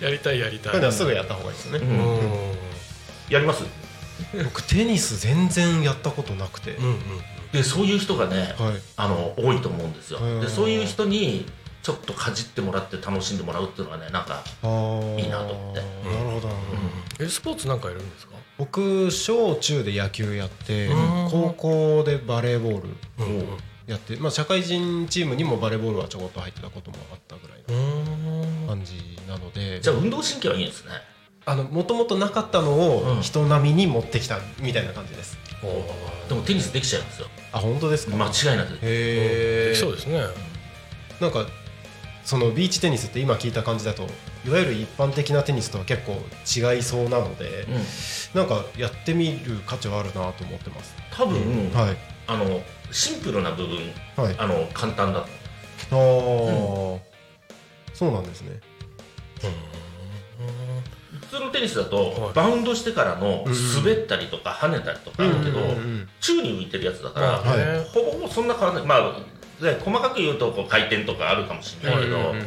[0.00, 0.92] えやりたいやりたい。
[0.92, 1.86] すぐやった方がいいですよね。
[1.86, 3.32] うん。
[3.32, 3.64] やります？
[4.44, 6.72] 僕テニス全然やったことなくて。
[6.72, 6.98] うんうん
[7.54, 8.74] でそういう人がねはい。
[8.96, 10.18] あの多いと思うんですよ。
[10.20, 11.46] うんでそういう人に
[11.84, 15.80] ちょっとかじってもらって楽しんでもらうっていうのはねなんか、いいなと思って。
[16.08, 16.76] なるほどなるほ
[17.18, 17.24] ど。
[17.24, 18.32] えスポーツなんかやるんですか？
[18.56, 21.28] 僕小中で野球やってうん。
[21.30, 23.38] 高校でバレーボールうん。
[23.38, 23.46] うん
[23.86, 28.94] やってまあ社会人チームにもバレーボールはちょこっと入ってたこともあったぐらいの感じ
[29.28, 29.82] なので。
[29.82, 30.92] じゃあ運動神経はいいんですね。
[31.44, 32.76] あのもともとなかったのう
[33.16, 33.18] ん。
[33.18, 35.36] を人並みに持ってきたみたいな感じです。
[35.62, 36.28] おー。
[36.30, 37.28] でもテニスできちゃいますよ。
[37.52, 38.16] あ本当ですか？
[38.16, 38.80] 間違いなく。
[38.80, 40.18] できそうですね。
[41.20, 41.46] なんか
[42.24, 44.04] そのビーチテニスって今聞いた感じだと
[44.46, 47.66] いわゆる一般的なテニスとは結構違いそうなので、
[48.34, 48.40] うん。
[48.40, 51.38] なんかやってみる価値はあるなと思ってます、多分、
[51.72, 53.78] はいあのシンプルな部分
[54.16, 54.34] はい。
[54.38, 55.28] あの簡単だと。
[55.90, 57.00] あー。
[57.92, 58.60] そうなんですね。
[61.20, 62.34] 普通のテニスだと、はい。
[62.34, 67.38] バウンドしてからのうん滑ったりとか跳ねたりとかあるけど、うんうんうん宙に浮いてるやつだから、
[67.92, 68.86] ほぼほぼそんな変わらない。
[68.86, 69.20] まあ
[69.60, 72.46] ね細かく言うとこう回転とかあるかもしれないけど、うんうんうん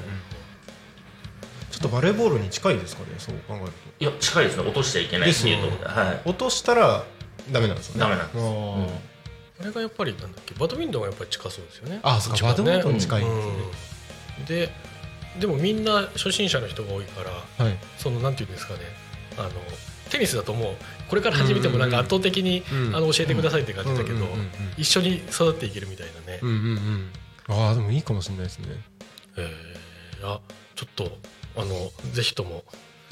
[1.70, 4.64] ちょっとバレーボールに近いですかねそう考えるいや近いですね。
[4.64, 6.18] 落としちゃいけないっていうところで、はい。
[6.24, 7.04] と落としたら
[7.52, 8.00] ダメなんですよね。
[8.00, 8.76] ダメなんですあー。
[8.78, 8.84] うん。
[8.86, 8.90] あ
[9.66, 10.56] れがやっぱりなんだっけ？
[10.56, 12.00] バドミントンがやっぱり近そうですよね。
[12.02, 13.54] あそうかバドミントンに近いんですね、
[14.40, 14.46] うん。
[14.46, 14.70] で
[15.40, 17.78] でもみんな初心者の人が多いからはい。
[18.00, 18.80] そのなんていうんですかね。
[19.38, 19.50] あの
[20.08, 20.76] テニスだともう
[21.10, 24.48] これから始めてもなんか圧倒的に、うんあの教えてくださいって感じだけど、うんうんうんうん。
[24.78, 26.56] 一緒に育っていけるみたいなね、うんうん
[27.48, 27.60] うん。
[27.66, 28.68] ああでもいいかもしれないですね。
[29.38, 30.40] えーあ
[30.76, 31.18] ちょっと
[31.56, 32.64] あのぜひとも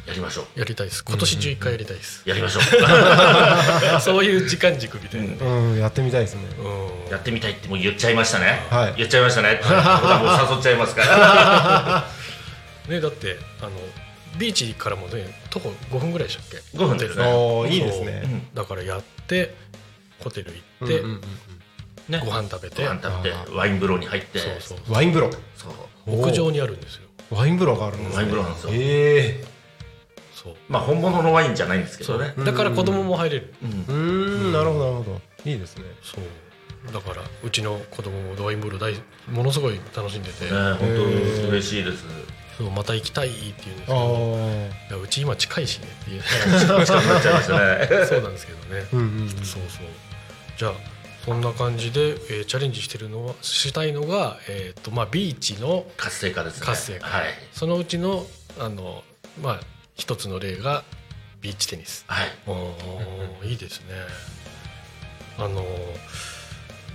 [0.08, 0.60] やりましょう。
[0.60, 1.04] やりたいです。
[1.04, 4.02] 今年11回やりたいです、やりましょう。
[4.02, 5.28] そういう時間軸みたいな。
[5.28, 6.42] ね、うんやってみたいですね。
[6.60, 7.12] うん。
[7.12, 8.94] やってみたいってもう言っちゃいましたね、はい。
[8.98, 9.60] 言っちゃいましたね。
[9.66, 12.08] もう誘っちゃいますから。
[12.88, 13.72] ねだってあの
[14.38, 17.70] ビーチからもね徒歩5分ぐらいでしたっけ？5分ですね。
[17.70, 18.22] いいですね。
[18.24, 18.28] う。
[18.28, 18.54] ん。
[18.54, 19.56] だからやって
[20.20, 21.04] ホテル行って、
[22.12, 22.84] ねご飯食べて。
[22.86, 24.40] ご飯食べてワイン風呂に入って。
[24.40, 25.70] そうそうワイン風呂そ
[26.08, 26.20] う。
[26.20, 27.02] 屋上にあるんですよ。
[27.32, 28.16] ワイン風呂があるんですね。
[28.18, 28.70] ワイン風呂なんですよ。
[28.74, 29.44] え
[30.34, 30.56] そう。
[30.70, 32.34] まあ本物のワインじゃないんですけどね。
[32.38, 33.54] だから子供も入れる。
[33.90, 35.22] うんなるほどなるほど。
[35.50, 35.84] いいですね。
[36.04, 36.24] そう。
[36.94, 38.94] だからうちの子供もワイン風呂大
[39.32, 40.80] ものすごい楽しんでて、ね本
[41.42, 42.04] 当嬉しいです
[42.58, 46.24] そうまた行きたいって言うんですけあどあいやうち今近いしねっていう。
[46.24, 48.06] 近くなっちゃいましたね。
[48.08, 49.30] そうなんですけどね、うんうんうん。
[49.30, 49.62] そうそう。
[50.58, 50.74] じゃあ
[51.26, 56.66] そんな感じで、えーチャレンジしてるのはしたいのが、えーとまあ、ビーチの活性化ですね。
[56.66, 57.08] 活性化。
[57.08, 57.26] はい。
[57.52, 58.26] そのうちの
[58.60, 59.04] あの、
[59.42, 59.60] まあ、
[59.96, 60.84] 一つの例が
[61.42, 62.06] ビーチテニス。
[62.08, 63.50] はい。
[63.50, 63.88] いいですね。
[65.38, 65.66] あの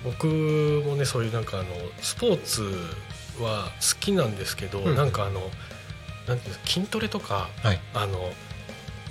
[0.05, 1.69] 僕もねそういうなんかあの
[2.01, 2.63] スポーツ
[3.43, 4.97] は好きなんですけど、うん。
[4.97, 5.41] なんかあの
[6.29, 7.81] なんていうんですか筋トレとかはい。
[7.95, 8.33] あの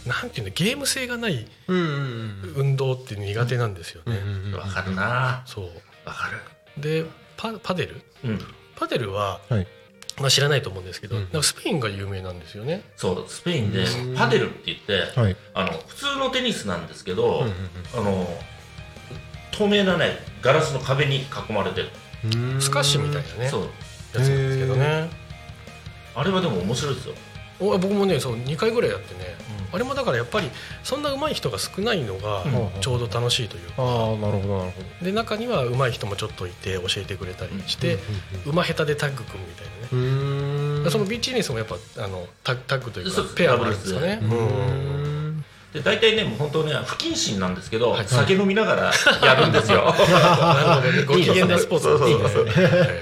[0.05, 5.43] なんていうのゲーム性がない運動って苦手なんですよね、うんうんうんわかるな。
[5.45, 5.65] そう。
[6.05, 6.29] わか
[6.77, 6.81] る。
[6.81, 7.05] で
[7.37, 8.01] パパデル？
[8.23, 8.39] うん。
[8.75, 9.67] パデルは、はい。
[10.19, 11.23] まあ、知らないと思うんですけど、うん。
[11.23, 12.83] なんかスペインが有名なんですよね。
[12.95, 14.15] そうスペインでうん。
[14.15, 15.35] パデルって言ってはい。
[15.53, 18.27] あの普通のテニスなんですけど、うんうんあの
[19.51, 20.11] 透明なね
[20.41, 21.89] ガラスの壁に囲まれてる、
[22.61, 23.49] スカッシュみたいなね。
[23.49, 23.69] そう
[24.13, 25.10] やつなんですけどね。
[26.15, 27.15] あれはでも面白いですよ、
[27.60, 29.36] お僕もねそう2回ぐらいやってね、
[29.72, 30.50] あれもだからやっぱり
[30.84, 32.82] そんな上手い人が少ないのがうん。
[32.82, 35.06] ちょうど楽しいというか、ああなるほどなるほど。
[35.06, 38.00] で中には上手い人もちょっといて教えてくれたりして、
[38.45, 44.19] 馬下手でタッグ組むみたいなね、そのビーチテニスもやっぱあのタタッグというかペアがあるんですよね。
[45.74, 48.08] で大体ねもう本当ね不謹慎なんですけど、はい。
[48.08, 48.91] 酒飲みながら
[49.24, 49.86] やるんですよ。
[49.93, 51.04] なるほどね。
[51.04, 53.00] ご機嫌なスポーツですね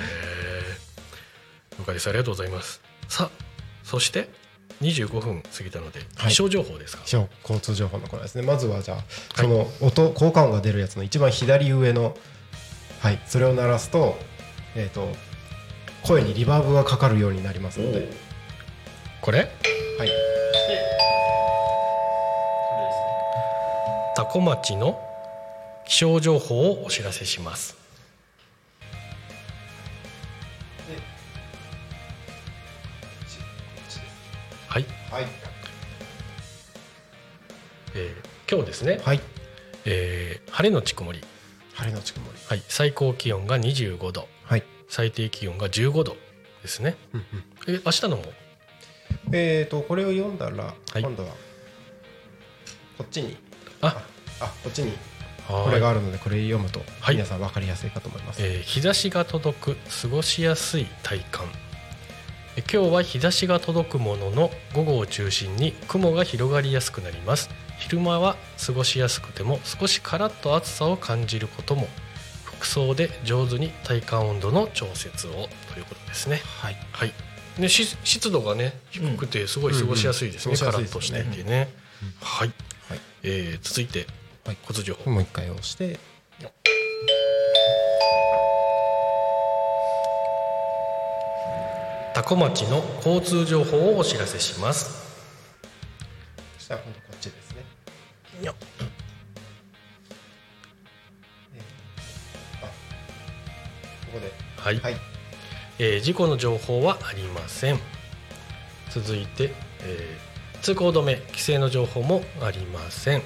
[1.94, 2.10] そうそうそうへー了解です。
[2.10, 2.82] ありがとうございます。
[3.08, 3.44] さあ
[3.84, 4.30] そして
[4.82, 6.30] 25分過ぎたのではい。
[6.32, 8.42] 気象情報ですか、気象交通情報のコーナーですね。
[8.44, 9.04] まずはじゃあ
[9.36, 12.16] その音効果音が出るやつの一番左上の
[13.00, 14.18] はいそれを鳴らすと
[14.76, 15.08] えっと
[16.04, 18.10] 声にリバーブがかかるようになりますので。
[19.22, 19.40] これ？
[19.98, 20.12] はい。
[24.16, 25.00] 多古町の
[25.86, 27.77] 気象情報をお知らせします
[35.12, 35.32] はい、はい
[37.96, 39.20] えー今日ですね、はい。
[39.86, 41.20] えー晴れのち曇り、
[41.74, 42.32] 晴れのち曇り。
[42.48, 44.28] はい、最高気温が25度。
[44.46, 44.64] はい。
[44.88, 46.16] 最低気温が15度
[46.62, 46.96] ですね。
[47.14, 47.26] うん
[47.68, 47.76] うん。
[47.76, 48.24] え明日のも
[49.34, 51.02] えっとこれを読んだらい。
[51.02, 51.30] 今度は
[52.98, 53.38] こっちに。
[53.82, 54.02] あ。
[54.40, 54.94] あこっちに
[55.48, 57.16] ここれがあるのでこれ読むとはい。
[57.16, 58.42] 皆さん分かりやすいかと思います。
[58.42, 61.46] えー日差しが届く過ごしやすい体感。
[61.46, 61.67] えー
[62.58, 67.52] 今日は日差しが届くものの午後を中心に雲が広がりやすくなります。
[67.78, 71.88] 昼間は過ごしやすくても少しカラッと暑さを感じることも。
[72.44, 75.32] 服装で上手に体感温度の調節を。
[75.74, 76.42] ということですね。
[76.44, 76.78] はい。
[76.92, 77.14] はい。
[77.60, 80.66] ねし湿度がね低くてすごい過ごしやすいですね、うん。
[80.66, 80.72] うん。
[80.72, 81.72] カラッとしていてね、
[82.20, 82.52] はい、
[82.90, 83.00] はい。
[83.22, 84.08] えー続いて
[84.46, 84.58] はい。
[84.62, 85.12] 交通情報。
[85.12, 86.00] もう一回押して
[92.18, 95.06] 多古町の交通情報をお知らせします。
[96.58, 97.58] そしたら今度こっちですね。
[98.42, 98.56] よっ。
[101.56, 104.32] えーあここで。
[104.58, 104.96] はい、はい。
[105.78, 107.80] えー事故の情報はありません。
[108.90, 110.28] 続いて、えー
[110.64, 113.22] 通行止め規制の情報もありません、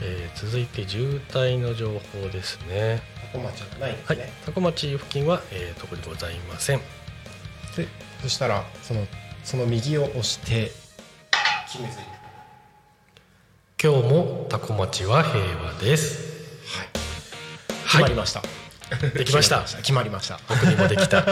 [0.00, 3.02] えー続いて渋滞の情報ですね
[3.38, 4.18] 町がないですはい。
[4.18, 6.80] ね、多古町付近は、えー特にございません。
[7.76, 7.86] で
[8.22, 9.06] そしたらその
[9.44, 10.72] その右を押して
[11.70, 12.04] 決めずに。
[13.82, 16.34] 今日も多古町は平和です。
[16.78, 16.86] はい。
[16.86, 16.92] はい。
[17.84, 18.42] 決まりました、
[19.14, 19.62] できました。
[19.62, 20.38] 決まりました。
[20.48, 21.24] 僕にもできた。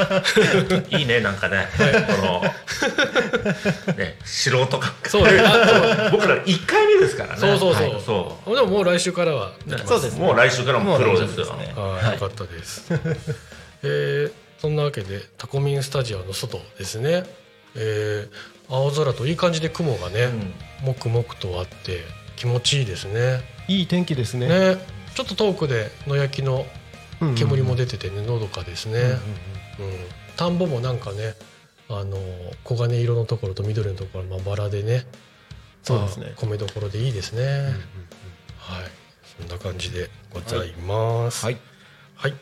[0.97, 1.69] いいねなんかね。
[1.77, 2.43] こ
[3.87, 5.23] のね素人感そう
[6.11, 7.41] 僕ら1回目ですからね。
[7.41, 9.53] そうそうそう、はいそでももう来週からは
[9.87, 10.27] そうですね。
[10.27, 11.47] もう来週からもプロですよ。
[11.55, 11.73] ね。
[11.77, 12.87] はい、よかったです。
[13.83, 17.25] えーそんなわけでタコミンスタジアムの外ですね、
[17.75, 20.87] えー青空といい感じで雲がね、うん。
[20.87, 22.01] もくもくとあって
[22.37, 23.43] 気持ちいいですね。
[23.69, 24.49] いい天気ですね。
[24.49, 26.65] ね、ちょっと遠くで野焼きの
[27.37, 29.01] 煙も出ててね、のどかですね。
[29.01, 31.35] うん田んぼもなんかね、
[31.89, 32.19] あの
[32.67, 35.07] 黄金色のところと緑のところまばらでね
[35.83, 36.27] そうですね。
[36.27, 37.73] まあ米どころでいいですね、
[38.59, 38.85] はい。
[39.39, 41.45] そんな感じでございます。
[41.45, 41.59] はい。
[42.17, 42.33] はい。
[42.33, 42.39] こ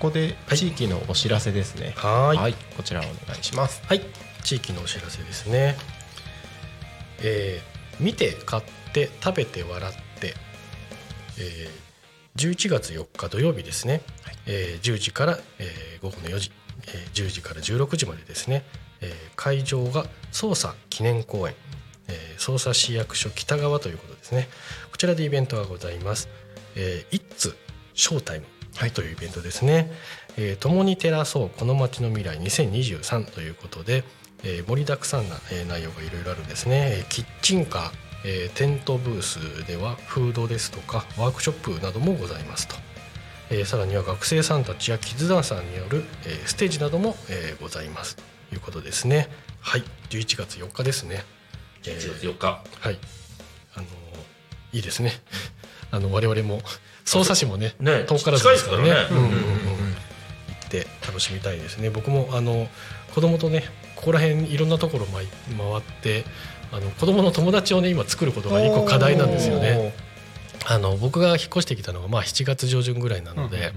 [0.00, 1.94] こで地域のお知らせですね。
[1.96, 2.36] はい。
[2.36, 2.54] はい。
[2.76, 3.82] こちらお願いします。
[3.86, 4.00] はい、
[4.42, 5.76] 地域のお知らせですね。
[7.22, 8.62] えー見て買っ
[8.92, 10.34] て食べて笑って、
[11.38, 11.83] えー
[12.36, 14.02] 11月4日土曜日ですね、
[14.46, 16.50] えー10時から、えー午後の4時、
[16.88, 18.64] えー10時から16時までですね、
[19.00, 21.54] えー会場が捜査記念公演、
[22.08, 24.48] えー捜査市役所北側ということですね。
[24.90, 26.28] こちらでイベントがございます
[26.74, 27.56] 「えー、イッツ
[27.94, 28.46] ショータイム」
[28.92, 29.92] というイベントですね
[30.36, 34.02] 「えー共に照らそうこの街の未来2023」ということで、
[34.42, 37.92] えー盛りだくさんな、えー内容がいろいろあるんですね、えーキッチンカー、
[38.24, 42.76] えーテントブースではフードですとかワークショップなどもございますと、
[43.50, 48.16] えーさらには学生さんたちやキッズダンサーによる、えーステージなども、えーございます。
[48.16, 48.22] と
[48.54, 49.28] いうことですね。
[49.60, 49.84] はい。
[50.10, 51.24] 11月4日ですね。
[51.82, 52.62] 1月4日。
[52.80, 52.98] はい。
[53.74, 53.86] あの
[54.72, 55.20] いいですね。
[55.90, 56.62] あの我々も
[57.04, 58.90] 匝瑳市もねね遠からずですからね。
[59.10, 59.96] うんうんうんうん
[60.48, 62.68] 行って楽しみたいですね僕もあの
[63.14, 63.64] 子供とね。
[63.96, 65.24] ここら辺いろんなところ回
[65.56, 66.24] 回って
[66.72, 69.94] あの子供の友達をね今作ることが一個課題なんですよね。
[70.66, 73.72] あの僕が引っ越してきたのがまあ7月上旬ぐらいなので、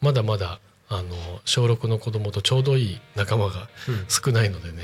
[0.00, 1.14] まだまだあの
[1.44, 3.68] 小6の子供とちょうどいい仲間が
[4.08, 4.82] 少ないのでね、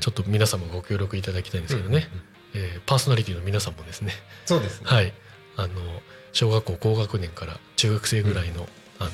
[0.00, 2.08] ちょっと皆さんもご協力いただきたいんですけどね、
[2.54, 4.12] えーパーソナリティの皆さんもですね。
[4.46, 4.86] そうですね。
[4.86, 5.12] はい。
[5.56, 5.68] あの
[6.32, 9.10] 小学校高学年から中学生ぐらいの,、あの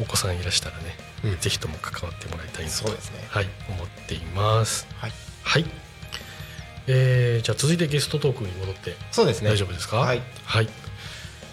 [0.00, 1.38] お子さんいらしたらね、うん。
[1.38, 3.26] ぜひとも関わってもらいたいなとそうですね。
[3.28, 4.86] はい、思っています。
[4.96, 5.12] はい。
[5.42, 5.85] はい
[6.86, 9.50] えーじゃあ続いてゲストトークに戻ってそうですね。
[9.50, 9.98] 大丈夫ですか？
[9.98, 10.22] はい。
[10.44, 10.68] はい。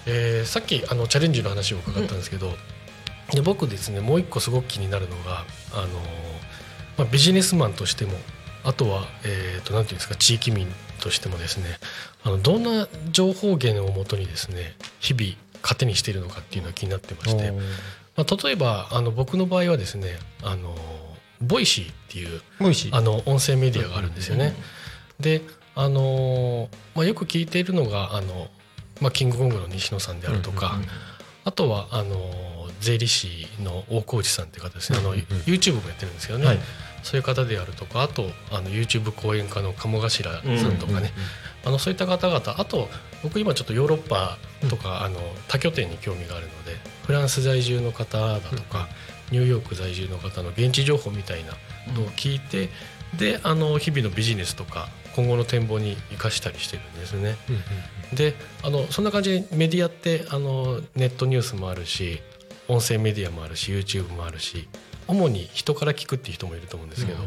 [0.05, 2.53] えーさっきあのチャレンジの話を伺ったんですけど、
[3.31, 5.89] で僕ですねもう一個すごく気になるのがあのー、
[6.97, 8.11] まあ、ビジネスマンとしても
[8.63, 10.67] あとは、えー、となんていうんですか地域民
[10.99, 11.65] としてもですね
[12.23, 17.51] あのどんな情報源をもとにですね日々糧にしているのかっていうのが気になってまして、
[18.15, 20.75] まあ、例えばあの僕の場合はですねあの
[21.41, 24.55] Voicy っていうもういいしあの音声メディアがあるんですよね。
[25.23, 25.41] で
[25.75, 28.47] あのーまあ、よく聞いているのがあの、
[29.01, 30.79] まあ、キングコングの西野さんであるとか、
[31.45, 36.59] あとはあのー税理士の大河内さんっていう方ですね、あの YouTube もやってるんですけどね、はい。
[37.01, 41.11] そういう方であるとかあとあの YouTube 講演家の鴨頭さんとかね、
[41.65, 42.89] あのそういった方々あと
[43.23, 44.37] 僕今ちょっとヨーロッパ
[44.69, 48.89] とか、あの多拠点に興味があるのでフランス在住の方だとか、
[49.31, 51.53] ニューヨーク在住の方の現地情報みたいな
[51.93, 52.69] のを聞いて、
[53.17, 57.35] であの日々のビジネスとか今後の展望に生かしたりしてるんですね。
[58.13, 62.21] であのそんな感じでメディアってあのネットニュースもあるし
[62.67, 64.67] 音声メディアもあるし YouTube もあるし
[65.07, 67.19] 主に人から聞くっていう人もいると思うんですけど、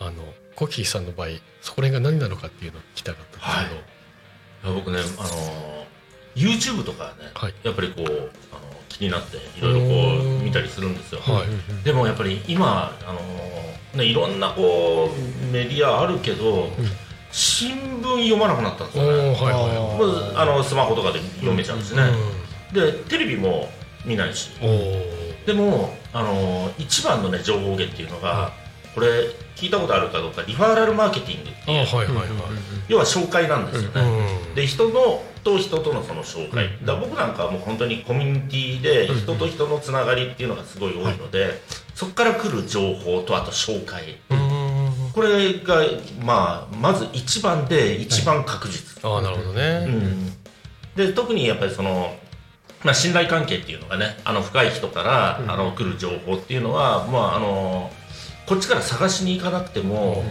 [0.00, 0.12] あの
[0.56, 1.28] コキーさんの場合
[1.62, 3.80] そこら辺が何なのかっていうのを聞きたかったんです
[4.62, 5.86] けど、僕ねあの
[6.36, 7.54] YouTube とかね、はい。
[7.64, 8.30] やっぱりこうあの
[8.88, 11.84] 気になっていろいろこう見たりするんですよ、はい。
[11.84, 16.68] でもやっぱり今あの、ね、いろんなこうメディアあるけど、
[17.38, 19.08] 新聞読まなくなったんですよね。
[19.08, 22.02] はいはもうあのスマホとかで読めちゃうんですね、
[22.72, 23.68] でテレビも
[24.04, 24.50] 見ないし。
[25.46, 28.52] でもあの一番のね情報源っていうのが、
[28.92, 29.06] これ
[29.54, 32.28] 聞いたことあるかどうかリファーラルマーケティングっていう、あはいはいはい、
[32.88, 41.62] 要は紹介なんですよね、うんで人のと人とのその紹介、だから僕なんかはもう本当にコミュニティで人と人のつながりっていうのがすごい多いので、
[41.94, 44.18] そこから来る情報とあと紹介。
[44.27, 44.27] うん
[45.18, 45.80] これが
[46.24, 50.32] まあまず一番で一番確実、ああなるほどね、うん、
[50.94, 52.14] で特にやっぱりその、
[52.84, 57.90] まあ、信頼関係っていうのがねあの深い人から、あの来る情報っていうのは、まあ、あの
[58.46, 60.22] こっちから探しに行かなくても、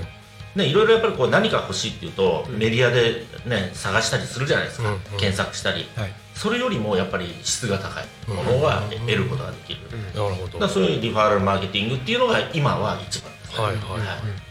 [0.55, 5.01] ね、いろいろやっぱりこう何か欲しいっていうと、メディアで、ね、探したりするじゃないですか、うんうん。
[5.17, 5.85] 検索したり。
[5.97, 6.13] はい。
[6.33, 8.89] それよりもやっぱり質が高いものがうん。
[8.89, 9.81] 得ることができる、
[10.15, 10.65] なるほど。
[10.69, 13.63] そういうリファーラルマーケティングっていうのが今は一番ですね。
[13.65, 13.75] はい。
[13.75, 14.46] はい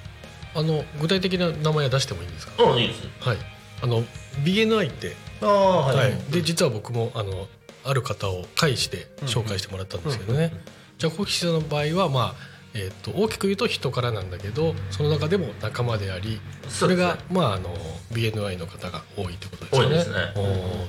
[0.57, 2.63] あの具体的な名前は出してもいいんですか？
[2.63, 3.37] うんいいですはい。
[3.83, 4.03] あの
[4.43, 7.47] BNI ってああははい、で実は僕もあの
[7.85, 10.53] ある方を介して紹介してもらったんですけどね、
[10.99, 12.35] じゃあコキシさんの場合は、まあ
[12.75, 17.75] えー、と大きく言うと人からなんだけどその中でも仲間でありそれが、まあ、あの
[18.13, 19.89] BNI の方が多いってことですよね。
[19.89, 20.17] 多いですね。
[20.37, 20.41] お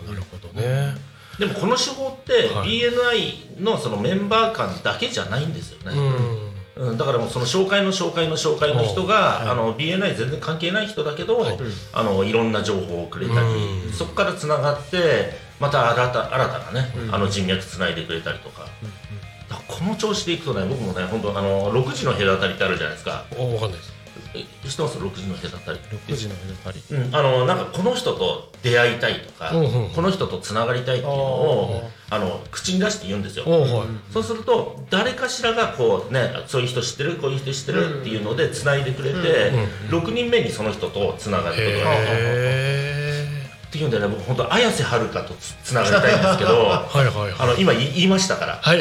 [0.06, 0.96] ーなるほどね。
[1.38, 2.70] でもこの手法ってはい。
[2.70, 11.58] BNI のそのメンバー間だけじゃないんですよね、うんうん、だからもうその紹介の紹介の紹介の人が、あの BNI 全然関係ない人だけど、はい。
[11.94, 13.94] あのいろんな情報をくれたり、うん。
[13.94, 18.68] そこからつながってまた新た新たなね、あの人脈つないでくれたりとか、
[19.50, 23.26] だからこの調子でいくとね僕もね本当あの6時の隔たりってあるじゃないですか。
[23.38, 23.98] おわかんないです。
[24.34, 25.80] え知ってます？6時の隔たり。
[26.08, 26.84] 6時の隔たり。
[26.92, 33.88] うん、あのなんかこの人と出会いたいとか、うんうんこの人とつながりたいっていうのをあの口に出して言うんですよ、おはい。
[34.12, 39.52] そうすると誰かしらがこうねそういう人知ってるこういう人知ってるっていうのでつないでくれて、
[39.90, 41.88] 6人目にその人とつながることができる
[42.24, 47.34] へっていうんでね僕本当綾瀬はるかとつつながりたいんですけどー はいはいはい。
[47.38, 48.60] あの今言いましたから。
[48.62, 48.80] はい。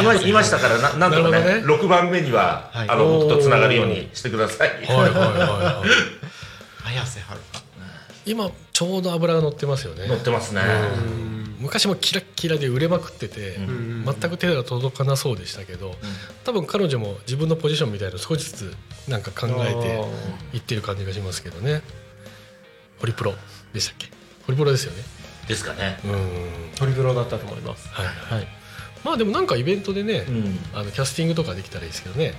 [0.00, 2.88] 今言いましたからななんとかねなるほ6番目には、はい。
[2.88, 4.68] あの僕とつながるようにしてください。
[4.70, 6.88] はいはいはいはい。
[6.96, 7.60] 綾瀬はるか。
[8.24, 10.08] 今ちょうど油が乗ってますよね。
[10.08, 10.62] 乗ってますね
[11.58, 14.04] 昔もキラッキラで売れまくってて、うん。
[14.04, 15.94] 全く手が届かなそうでしたけど、
[16.44, 18.76] 多分彼女も自分のポジションみたいなの少しずつ
[19.08, 19.74] なんか考え
[20.52, 21.82] ていってる感じがしますけどね。
[22.98, 23.34] ホリプロ
[23.72, 24.08] でしたっけ？
[24.46, 25.02] ホリプロですよね。
[25.48, 25.98] ですかね。
[26.04, 26.72] うん。
[26.76, 27.88] トリプロだったと思います。
[27.88, 28.48] はいはい。
[29.04, 30.58] まあでもなんかイベントでね、うん。
[30.74, 32.34] あのキャスティングとかできたらいいですけどね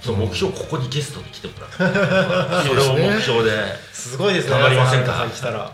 [0.00, 1.70] そう目標ここにゲストで来てもらう。
[2.68, 3.50] それを目標で。
[3.92, 4.52] すごいですね。
[4.52, 5.26] 頑張りませんか？
[5.34, 5.72] 来たら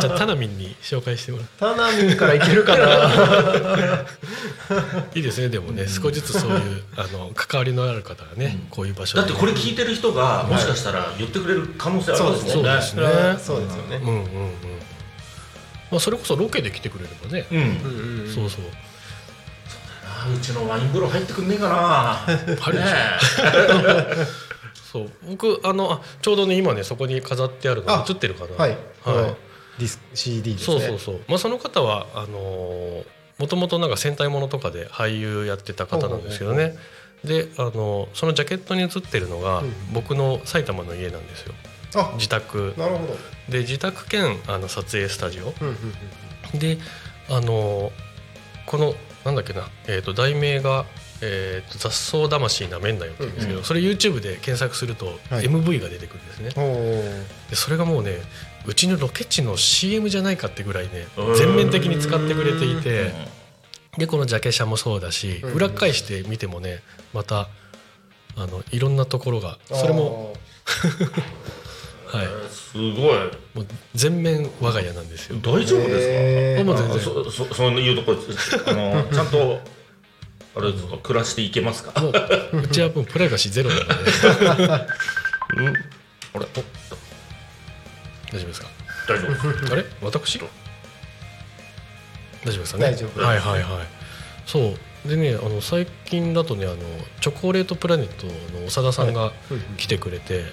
[0.00, 1.46] じゃあタナミンに紹介してもらう。
[1.58, 4.06] タナミンからいけるかな？
[5.14, 12.70] いいですねでもね、少しずつそういうあの関わりのある方がね、こういう場所でだってこれ聞いてる人がもしかしたら言ってくれる可能性あるんですもんね。
[12.70, 13.02] そうですね。
[13.44, 13.96] そうですよね。
[13.96, 14.26] うんうんうん。
[15.90, 17.58] まあそれこそロケで来てくれればね、うん。
[17.58, 18.60] うんうんそうそう。
[18.66, 18.85] あ
[20.34, 22.36] うちのワイン風呂入ってくんねえかな。
[22.60, 24.14] 入るでしょ。
[24.18, 24.26] ね
[24.92, 25.10] そう。
[25.28, 28.56] 僕あのあちょうどね今ねそこに飾ってあるのあ映ってるかな。
[28.56, 28.70] はい。
[28.70, 28.78] はい。
[29.78, 30.80] ディス CD ですね。
[30.80, 31.20] そうそうそう。
[31.28, 33.04] まあその方はあの
[33.38, 36.74] もともとなんか戦隊ものとかで俳優やってた方なんですけどね
[37.22, 39.74] であのそのジャケットに写ってるのがうん。
[39.92, 41.54] 僕の埼玉の家なんですよ。
[41.94, 42.74] あ自宅。
[42.76, 43.16] なるほど。
[43.48, 45.52] で自宅兼あの撮影スタジオ。
[45.60, 45.94] うんうん
[46.54, 46.58] うん。
[46.58, 46.78] で
[47.28, 47.92] あの
[48.66, 48.94] この
[49.26, 50.86] なんだっけな、えー、と題名が、
[51.20, 55.46] えーと「雑草魂なめんなよ」って言うんですけど、うんそれ YouTube で検索するとはい。
[55.46, 57.50] MV が出てくるんですね、おー。
[57.50, 58.22] でそれがもうね
[58.66, 61.34] うちのロケ地の CM じゃないかってぐらいねうん。
[61.34, 63.98] 全面的に使ってくれていてうん。
[63.98, 65.52] でこのジャケ写もそうだしうん。
[65.54, 66.80] 裏返して見てもね
[67.12, 67.48] また
[68.36, 70.34] あのいろんなところがそれも、
[72.06, 73.18] はい、すごい。
[73.54, 75.36] もう全面我が家なんですよ。
[75.42, 76.64] 大丈夫ですか？
[76.64, 76.96] もう全然。
[76.96, 78.16] あそそそういうとこ
[78.66, 79.60] あの ちゃんと
[80.56, 82.00] あれですか暮らしていけますか？
[82.00, 82.12] もう
[82.62, 83.88] うちはもうプライバシーゼロなので。
[85.58, 85.68] うん。
[85.68, 85.76] あれ？
[86.32, 86.46] お大
[88.32, 88.68] 丈夫ですか？
[89.08, 89.72] 大丈夫です。
[89.72, 89.84] あれ？
[90.02, 90.38] 私？
[90.38, 90.40] 大
[92.44, 92.84] 丈夫ですかね？
[92.92, 93.86] 大丈夫はいはいはい。
[94.46, 94.74] そう。
[95.08, 96.76] でねあの最近だとねあの
[97.20, 98.32] チョコレートプラネットの
[98.68, 99.32] 長田さんが
[99.76, 100.44] 来てくれて、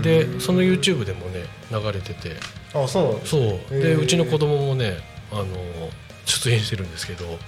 [0.00, 2.36] でその YouTube でもね流れてて。
[2.74, 3.74] あそうそう。
[3.74, 4.98] でうちの子供もね
[5.30, 5.46] あの
[6.24, 7.38] 出演してるんですけど。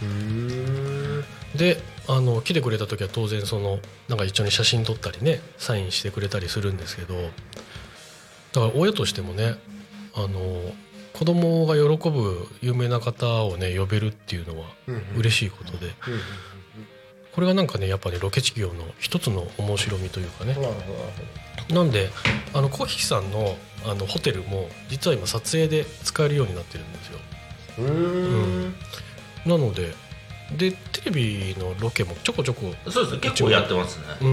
[1.56, 3.78] であの来てくれた時は当然その
[4.08, 7.14] なんか一緒に写真撮ったりねサインしてくれたりするんですけど。
[7.14, 9.56] だから親としてもね
[10.14, 10.72] あの
[11.12, 14.66] 子供が喜ぶ有名な方をね呼べるっていうのは
[15.16, 15.94] 嬉しいことで。
[17.32, 20.56] これがなんかねやっぱりロケ地業の一つの面白みというかね
[21.70, 22.10] なんで
[22.52, 23.56] あのコヒさんの
[23.86, 27.18] あのホテルも実は今撮影で使えるようになってるんですよ。
[27.78, 28.68] うー。
[28.68, 28.74] ん。
[29.46, 29.94] なので
[30.56, 34.04] でテレビのロケもちょこちょこそうです結構やってますね。
[34.22, 34.28] う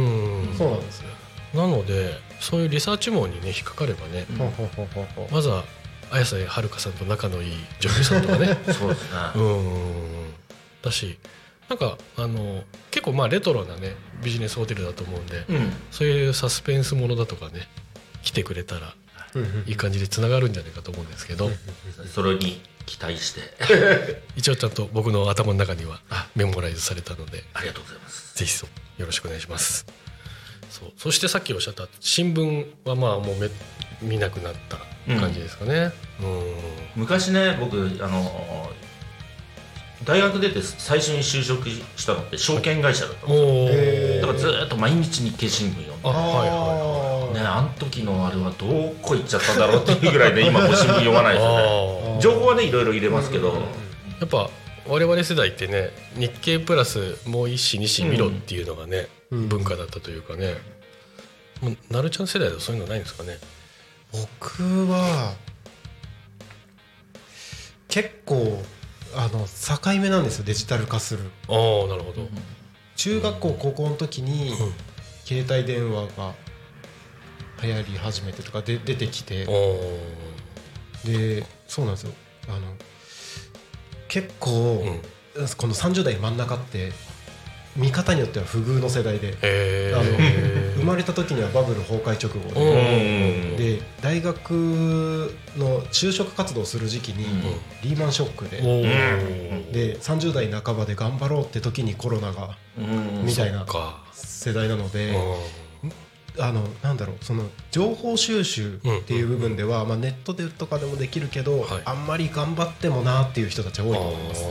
[0.54, 0.56] ん。
[0.58, 1.08] そうなんですね。
[1.54, 5.66] なのでそういうリサーチ網にね引っかかればねうんまずは
[6.10, 8.58] 綾瀬はるかさんと仲のいい女優さんとかね。
[8.72, 9.20] そうですね。
[9.36, 10.34] うん。
[10.82, 11.18] だし
[11.70, 15.72] なんかあの結構まあレトロなねビジネスホテルだと思うんでうん。
[15.92, 17.68] そういうサスペンスものだとかね
[18.24, 18.94] 来てくれたら
[19.34, 21.50] うんうんいい感じでつながるんじゃないかと思うんですけど。
[22.14, 23.42] それに期待して。
[24.36, 26.02] 一応ちゃんと僕の頭の中には
[26.36, 28.38] メモライズされたのでありがとうございます。
[28.38, 29.86] ぜひそうよろしくお願いします。
[30.70, 30.92] そう。
[30.98, 33.50] そしてさっきおっしゃった新聞はまあもうめ
[34.02, 34.78] 見なくなった
[35.20, 35.92] 感じですかね。
[36.22, 36.56] うん。
[36.96, 38.72] 昔ね僕あの
[40.04, 44.22] 大学出て最初に就職したのって証券会社だったのおおへー。
[44.22, 48.66] だからずーっと毎日日経新聞読んであはいはいね、あの時のあれはど
[49.02, 52.16] こ行っちゃったんだろうっていうぐらいで 今もう新聞読まないですよね。
[52.18, 53.56] あ情報はねいろいろ入れますけど、ー
[54.20, 54.50] やっぱ
[54.88, 59.48] 我々世代ってね日経プラスもう一紙二紙見ろっていうのがね、うん。
[59.48, 60.58] 文化だったというかね。
[61.62, 63.38] もうなるちゃん世代だとそういうのないんですかね？
[64.12, 65.34] 僕は
[67.88, 68.62] 結構
[69.16, 71.32] あの境目なんですよデジタル化する。
[71.48, 72.28] ああなるほど、
[72.96, 74.74] 中学校高校の時にうん。
[75.24, 76.34] 携帯電話が
[77.64, 79.46] 流行り始めてとかで出てきて。
[81.06, 82.14] でそうなんですよ。
[82.50, 82.76] あの
[84.08, 84.84] 結構、
[85.36, 85.48] うん。
[85.58, 86.92] この30代真ん中って
[87.76, 92.64] 見方によっては不遇の世代でへあのえ生まれた時にはバブル崩壊直後う
[93.54, 94.52] んでで大学
[95.58, 97.90] の就職活動する時期にうん。
[97.90, 98.58] リーマンショックで
[99.72, 103.26] で30代半ばで頑張ろうって時にコロナがうん。
[103.26, 104.04] みたいなか。
[104.14, 105.16] 世代なので
[105.84, 111.82] うあのなんだろうその情報収集っていう部分では、まあ、ネットでとかでもできるけど、はい。
[111.86, 114.46] あんまり頑張ってもなっていう人たちは多いと思います。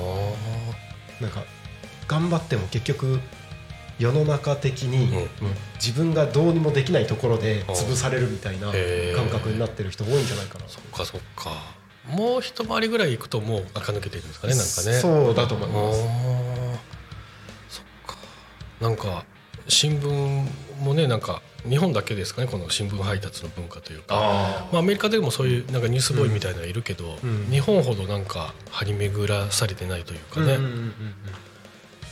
[1.21, 1.45] なんか
[2.11, 3.21] 頑張っても結局
[4.01, 5.29] 世の中的に、
[5.75, 8.73] 自分がどうにもできないところで潰されるみたいな
[9.15, 11.53] 感覚になってる人多いんじゃないかな、そっかそっか。
[12.09, 14.99] もう一回りぐらい行くともう垢抜けてるんですかねなんかね。
[14.99, 16.01] そうだと思います。
[17.69, 18.17] そっか。
[18.81, 19.25] なんか
[19.69, 20.47] 新聞
[20.81, 24.07] もねなんか日本だけですかねこの新聞配達の文化というか。
[24.17, 27.47] あまあ、アメリカでもそういうなんかニュースボーイみたいなのいるけど、うん。
[27.51, 30.95] 日本ほどなんか張り巡らされてないというかね、うんうんうんうん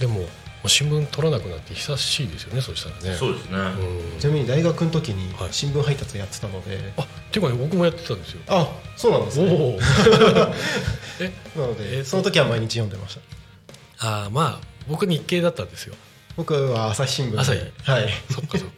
[0.01, 0.27] でも
[0.67, 3.11] 新聞取らなくなって久しいですよねそしたらね。
[3.13, 3.57] あそうですね。
[3.59, 4.21] うん。
[4.21, 5.49] ちなみに大学の時にはい。
[5.53, 8.41] 新聞配達やってたので、あっていうかね僕もやってたんですよ。
[8.49, 9.47] あそうなんですね。
[11.21, 11.33] え？
[11.59, 13.15] なので、えーその時は毎日読んでまし
[13.99, 14.07] た。
[14.07, 15.95] ああまあ僕日経だったんですよ。
[16.37, 17.39] 僕は朝日新聞で。
[17.39, 17.61] 朝日。
[17.85, 18.09] はい。
[18.31, 18.75] そっかそっか。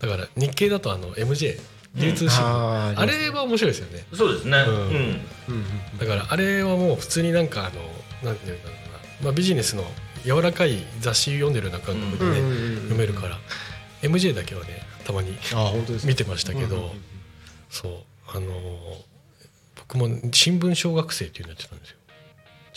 [0.00, 1.60] だから日経だとあの MJ
[1.94, 4.04] 流通新聞、あーあれは面白いですよね。
[4.14, 4.58] そうですね。
[4.66, 4.74] うん。
[4.74, 4.80] うん。
[4.80, 5.98] うんうん。
[5.98, 7.70] だからあれはもう普通になんかあ
[8.24, 8.80] のなんていうんだろうな、
[9.24, 9.84] まあ、ビジネスの
[10.24, 13.38] 柔らかい雑誌読んでるような感覚でね、読めるから。
[14.02, 16.08] MJ だけはねたまにあ本当ですか？
[16.08, 16.92] 見てましたけど、
[17.70, 17.92] そう
[18.28, 18.52] あのー
[19.76, 21.96] 僕も新聞小学生っていうのやってたんですよ。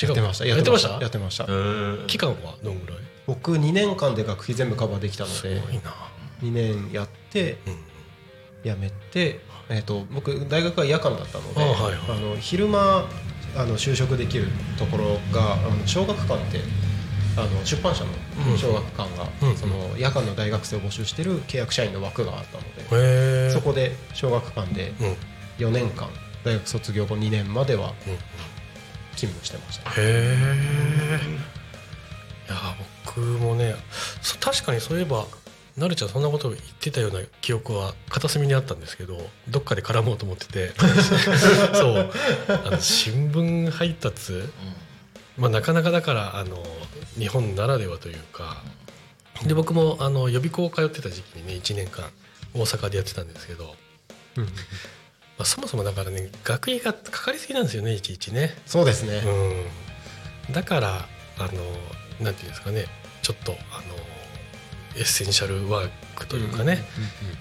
[0.08, 0.46] やってました。
[0.46, 0.90] やってました。
[1.02, 1.46] やってました？
[1.46, 2.06] えー。
[2.08, 2.98] 期間はどんぐらい？
[3.28, 5.94] 僕2年間で学費全部カバーできたのですごいな、
[6.44, 9.40] 2年やってうん、辞めて、
[9.70, 13.08] えー、と僕大学は夜間だったのであの昼間
[13.56, 16.60] あの就職できるところがあの小学館って
[17.38, 18.12] あの出版社の
[18.58, 19.58] 小学館が、うん。
[19.58, 25.08] その夜間の大学生を募集してる契約社員の枠があったので、そこで小学館でうん。
[25.08, 25.16] うん
[25.58, 26.10] 4年間
[26.44, 27.94] 大学卒業後2年までは
[29.16, 30.38] 勤務してました、へえ
[32.48, 32.56] いや
[33.06, 33.76] 僕もね
[34.22, 35.26] そ確かにそういえば
[35.78, 39.18] なるちゃんそんなこと言ってたような記憶は片隅にあったんですけど
[39.50, 40.74] どっかで絡もうと思ってて。
[41.76, 42.12] そう。
[42.48, 44.44] あの新聞配達、
[45.38, 46.64] まあ、なかなかだからあの
[47.18, 48.58] 日本ならではというか
[49.46, 52.06] で僕もあの予備校通ってた時期にね1年間
[52.54, 53.72] 大阪でやってたんですけど、ま
[54.38, 54.48] うん
[55.40, 58.56] あ、そもそもだからね学費がかかりすぎなんですよねいちいちね。
[58.66, 59.22] そうですね、
[60.48, 61.06] うん、だから
[61.38, 62.86] あのなんていうんですかね
[63.22, 63.96] ちょっとあの
[64.96, 66.86] エッセンシャルワークというかね、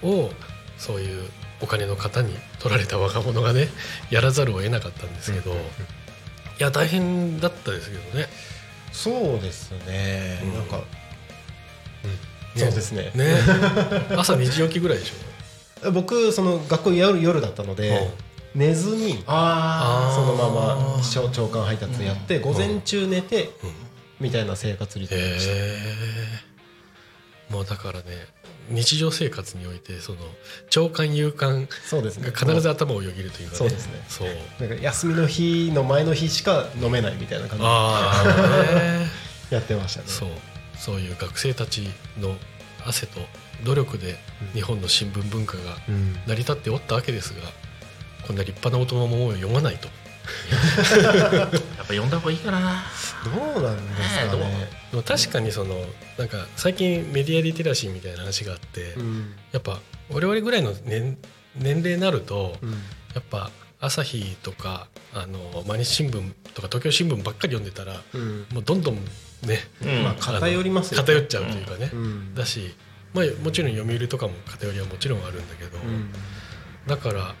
[0.03, 0.29] を
[0.77, 1.29] そういう
[1.61, 3.69] お金の方に取られた若者がね
[4.09, 5.55] やらざるを得なかったんですけど、
[6.59, 8.27] いや大変だったですけどね。
[8.91, 10.53] そうですね、うん。
[10.53, 12.11] なんか、うん。
[12.11, 12.17] ね
[12.55, 13.11] そうですね。
[13.13, 13.35] ね。
[14.15, 15.11] 朝2時起きぐらいでし
[15.93, 17.75] 僕その学校夜夜だったのょ。
[17.75, 18.09] で、
[18.55, 23.71] 寝ずにあそのまま小長官配達やって、午前中寝て、うん。
[24.21, 27.53] みたいな生活リズムでした、へえ。
[27.53, 28.05] もうだからね
[28.69, 30.19] 日常生活においてその
[30.69, 32.31] 長官夕刊そうですね。
[32.31, 33.57] が必ず頭をよぎるというかね。
[33.57, 34.03] そうですね。
[34.07, 34.29] そう。
[34.67, 39.07] なんか休みの日の前の日しか飲めないみたいな感じでああ、 ね、
[39.49, 40.05] やってましたね。
[40.07, 40.29] そう。
[40.77, 41.87] そういう学生たち
[42.19, 42.35] の
[42.85, 43.19] 汗と
[43.63, 44.19] 努力で
[44.53, 46.13] 日本の新聞文化がうん。
[46.27, 47.41] 成り立っておったわけですが
[48.27, 49.87] こんな立派な大人も読まないと
[51.01, 51.57] やっぱ
[51.87, 52.83] 読んだ方がいいかな。
[53.23, 55.75] どうなんですかね、でも確かにその
[56.17, 59.33] なんか最近メディアリテラシーみたいな話があって、うん。
[59.51, 61.17] やっぱ我々ぐらいの年
[61.55, 62.71] 年齢になると、うん。
[62.71, 62.75] や
[63.19, 63.49] っぱ
[63.79, 68.45] 朝日とかあの毎日新聞とか東京新聞ばっかり読んでたらうん。
[68.51, 69.01] もうどんどんね
[69.83, 70.03] うん。
[70.03, 71.05] まあ偏りますよね。
[71.05, 72.35] 偏っちゃうというかね、うん。
[72.35, 72.75] だし、
[73.13, 76.11] まあ、もちろん読売とかも偏りはもちろんあるんだけど、うん。
[76.85, 77.35] だからあの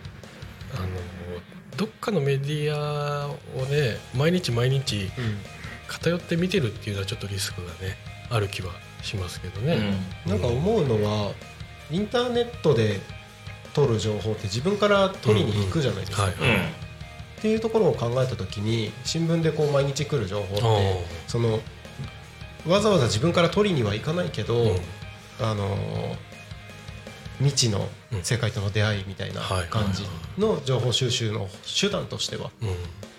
[1.77, 5.55] どっかのメディアをね毎日毎日うん
[5.87, 7.95] 偏って見てるっていうのはちょっとリスクがね
[8.29, 8.71] ある気は
[9.03, 9.93] しますけどね。
[10.25, 11.31] なんか思うのは
[11.91, 12.99] インターネットで
[13.73, 16.31] 取る情報って自分から取りに行くじゃないですか、っ
[17.41, 21.59] ていうところを考えた時に新聞でこう毎日来る情報っあてその
[22.65, 24.79] わざわざ自分から取りには行かないけど、うん。
[25.37, 25.67] あの
[27.39, 27.87] 未知の
[28.23, 30.03] 世界との出会いみたいなはい感じ
[30.37, 31.47] の情報収集の
[31.79, 32.69] 手段としてはうん。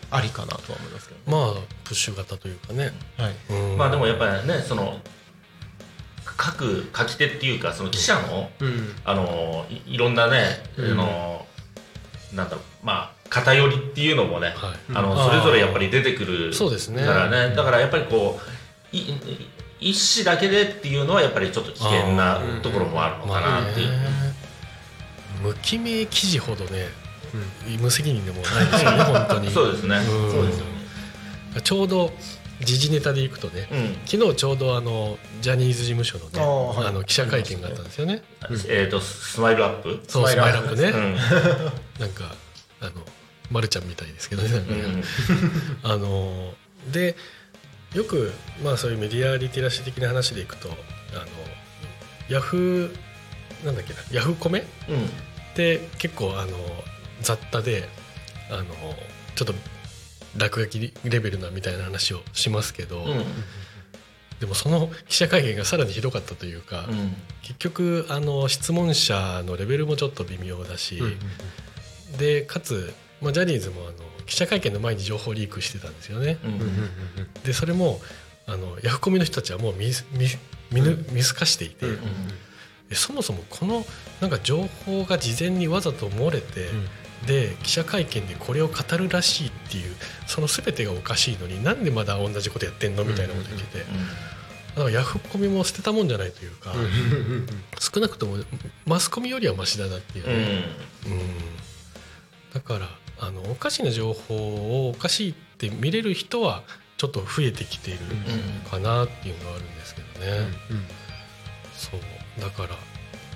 [0.09, 2.93] ありかなとは思いますけど、まあプッシュ型というかね。
[3.19, 3.35] はい。
[3.51, 3.77] うん。
[3.77, 5.01] まあでもやっぱりねその
[6.37, 8.95] 各書き手っていうかその記者の、うん。
[9.05, 10.93] あのいいろんなね、うん。
[10.93, 11.47] あの
[12.35, 14.79] なんだろうまあ偏りっていうのもね、はい。
[14.95, 17.05] あのそれぞれやっぱり出てくるそうですね。
[17.05, 18.39] からねだからやっぱりこ
[18.93, 19.49] ういい
[19.81, 23.89] 一紙だけでっていうのはやっぱりちょっと危険なところもあるのかなっていう、
[25.43, 26.89] 無記名記事ほどね、
[27.81, 29.51] 無責任でもないですよね本当に。
[29.51, 30.05] そうですね、ん。
[30.05, 30.73] そうですよね。
[31.63, 32.13] ちょうど
[32.61, 33.97] 時事ネタでいくとね、うん。
[34.07, 36.89] 昨日ちょうどあのジャニーズ事務所のねはい。
[36.89, 38.23] あの記者会見があったんですよね。
[38.69, 40.01] えっ、とスマイルアップ？
[40.09, 41.15] そうスマイルアップね、うん。
[42.01, 42.35] なんか
[42.81, 42.93] あの
[43.51, 44.61] まるちゃんみたいですけどね
[45.83, 46.55] あの
[46.91, 47.17] で
[47.95, 48.33] よく
[48.63, 50.77] まあそういうメディアリテラシー的な話でいくとあの
[52.29, 55.05] ヤフーなんだっけなヤフーコメうん。
[55.05, 55.09] っ
[55.55, 56.53] て結構あの
[57.23, 57.89] 雑多で
[58.51, 58.65] あの
[59.35, 59.55] ちょっと
[60.37, 63.25] 落書きレベルなみたいな話をしますけど、うん。
[64.41, 67.17] でもその記者会見がさらにひどかったというか、うん。
[67.43, 71.01] 結局あの質問者のレベルもちょっと微妙だし、
[72.19, 73.93] でかつ、まあ、ジャニーズもあの
[74.27, 76.39] 記者会見の前に情報リークしてたんですよね。
[76.45, 77.43] うん。
[77.45, 78.01] でそれも
[78.47, 80.29] あのヤフコミの人たちはもう見見
[80.71, 81.87] 見ぬ見透かしていて、
[82.89, 83.85] でそもそもこの
[84.21, 86.69] なんか情報が事前にわざと漏れて、
[87.27, 89.95] で記者会見でこれを語るらしいっていう
[90.27, 93.85] その全てがおかしいのになんでまだ同じことやってんのみたいなこと言ってて、
[94.77, 96.75] だからヤフコミも捨てたもんじゃないというか、
[97.81, 98.37] 少なくとも
[98.85, 100.33] マスコミよりはマシだなっていううん。
[100.33, 100.65] ね、
[101.07, 101.21] うん。
[102.55, 102.89] だから
[103.19, 104.35] あのおかしな情報
[104.87, 106.63] をおかしいって見れる人は
[106.97, 108.01] ちょっと増えてきている
[108.71, 110.49] かなっていうのはあるんですけどね、
[111.75, 112.41] そう。
[112.41, 112.69] だから、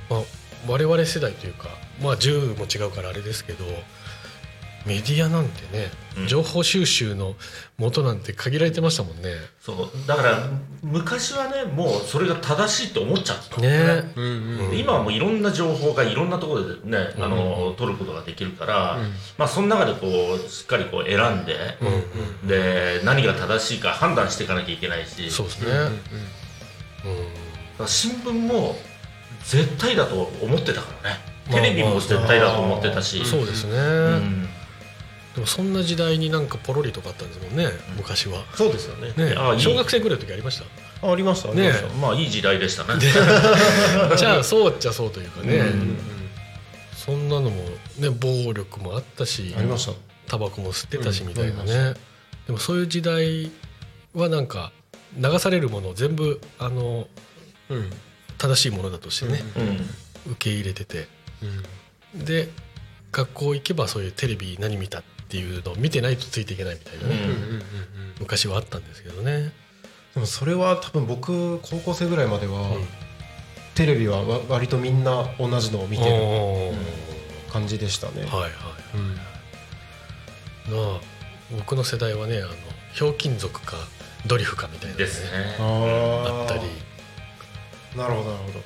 [0.09, 0.20] まあ、
[0.68, 1.68] 我々世代というか
[2.03, 3.64] まあ10も違うからあれですけど
[4.87, 6.26] メディアなんてね、うん。
[6.26, 7.35] 情報収集の
[7.76, 9.35] 元なんて限られてましたもんね。
[9.61, 10.07] そう。
[10.07, 10.49] だから
[10.83, 14.12] 昔はねもうそれが正しいと思っちゃってたね。
[14.16, 14.24] うん
[14.70, 14.78] うん。
[14.78, 18.99] 今はもういろんな情報がいろんなところでね、あの取ることができるから、
[19.37, 22.49] まあその中でこうしっかりこう選んで、うんうん。
[22.49, 25.31] で何が正しいか判断していかなきゃいけないし。
[25.31, 25.70] そうですね。
[25.70, 25.91] だか
[27.81, 28.76] ら新聞も
[29.45, 31.18] 絶対だと思ってたからね。
[31.51, 31.61] まあ。
[31.61, 33.76] テレビも絶対だと思ってたし、そうですね、う
[34.20, 34.49] ん
[35.35, 38.45] でもそんな時代になんかポロリとかあったんですもんね昔は。
[38.55, 39.12] そうですよね。
[39.16, 40.61] ねあ小学生ぐらいの時ありまし
[41.01, 41.07] た？
[41.07, 41.61] あありましたあり
[42.01, 43.01] まあいい時代でしたね。
[44.16, 45.99] じゃあそうっちゃそうというかね、うん。
[46.97, 47.64] そんなのも
[47.99, 49.93] ね暴力もあったしありました。
[50.26, 51.95] タバコも吸ってたしうんみたいなありまね、
[52.47, 53.51] でもそういう時代
[54.14, 54.72] はなんか
[55.16, 57.09] 流されるものを全部あの
[57.68, 57.91] うん。
[58.39, 60.33] 正しいものだとしてね、うん。
[60.33, 61.09] 受け入れてて。
[62.14, 62.49] で
[63.12, 67.62] 学校行けばそういうテレビ何見たっていうのを見てないとついていけないみたいなね、うん
[68.20, 69.51] 昔はあったんですけどね。
[70.14, 72.89] でもそれは多分僕高校生ぐらいまでは、うん。
[73.74, 76.12] テレビはわ割とみんな同じのを見てる
[77.51, 78.51] 感じでしたね、はいはい
[78.95, 79.14] うん。
[80.76, 81.01] なあ
[81.57, 82.49] 僕の世代はねあの
[82.93, 83.76] ひょうきん族か
[84.26, 85.31] ドリフかみたいな、ね、ですね。
[85.59, 86.62] あったり。
[87.97, 88.61] なるほどなるほど。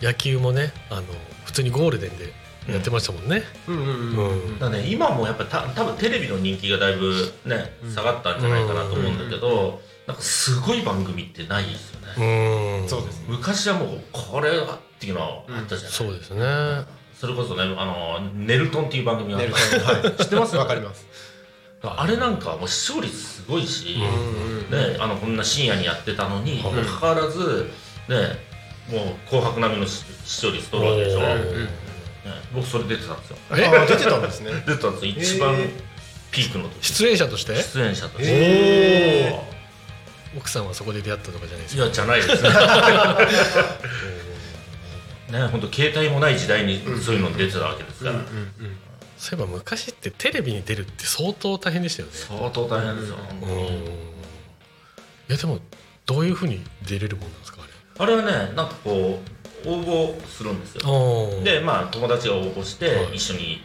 [0.00, 1.02] 野球もねあの
[1.44, 2.32] 普通にゴールデンで
[2.68, 3.42] やってましたもんね。
[3.66, 4.58] うんうんうん。
[4.58, 12.88] だね今もやっぱた多分テレビの人気がだいぶね下がったんじゃないかなと思うんだけど、なんかすごい番組ってないですよね、うん。
[12.88, 13.26] そうですね。
[13.28, 16.84] 昔はもうこれはっていうのはあったじゃない、そうですね。
[17.14, 19.50] それこそねあのネルトンっていう番組があはい。
[20.22, 20.56] 知ってます？
[20.56, 21.06] わかります。
[21.82, 27.70] あれなんかもう視聴率すごいし、うんね、あのこんな深夜にやってたのにかかわらず、
[28.06, 28.16] ね、
[28.90, 31.20] もう紅白並みの視視聴率取るわけでしょ、
[32.54, 33.36] 僕それ出てたんですよ。
[33.56, 34.50] えあ出てたんですね。
[34.66, 35.12] 出てたんですよ。
[35.16, 35.56] 一番
[36.30, 36.86] ピークの時。
[36.86, 37.54] 出演者として？
[37.56, 39.40] 出演者として、へ
[40.36, 41.84] 奥さんはそこで出会ったとかじゃないですいか。
[41.86, 42.42] やじゃないです。
[45.32, 48.16] ねね本当携帯もない時代にそういうの出てたわけですから、
[49.16, 52.14] そういえば昔ってテレビに出るって相当大変でしたよね。
[52.14, 53.48] 相当大変ですよ、うん。
[53.50, 53.58] い
[55.28, 55.60] やでも
[56.06, 57.58] どういうふうに出れるもんなんですか
[57.98, 58.14] あれ？
[58.14, 61.42] あれはねなんかこう応募するんですよ。
[61.42, 63.16] でまあ友達が応募してはい。
[63.16, 63.62] 一緒に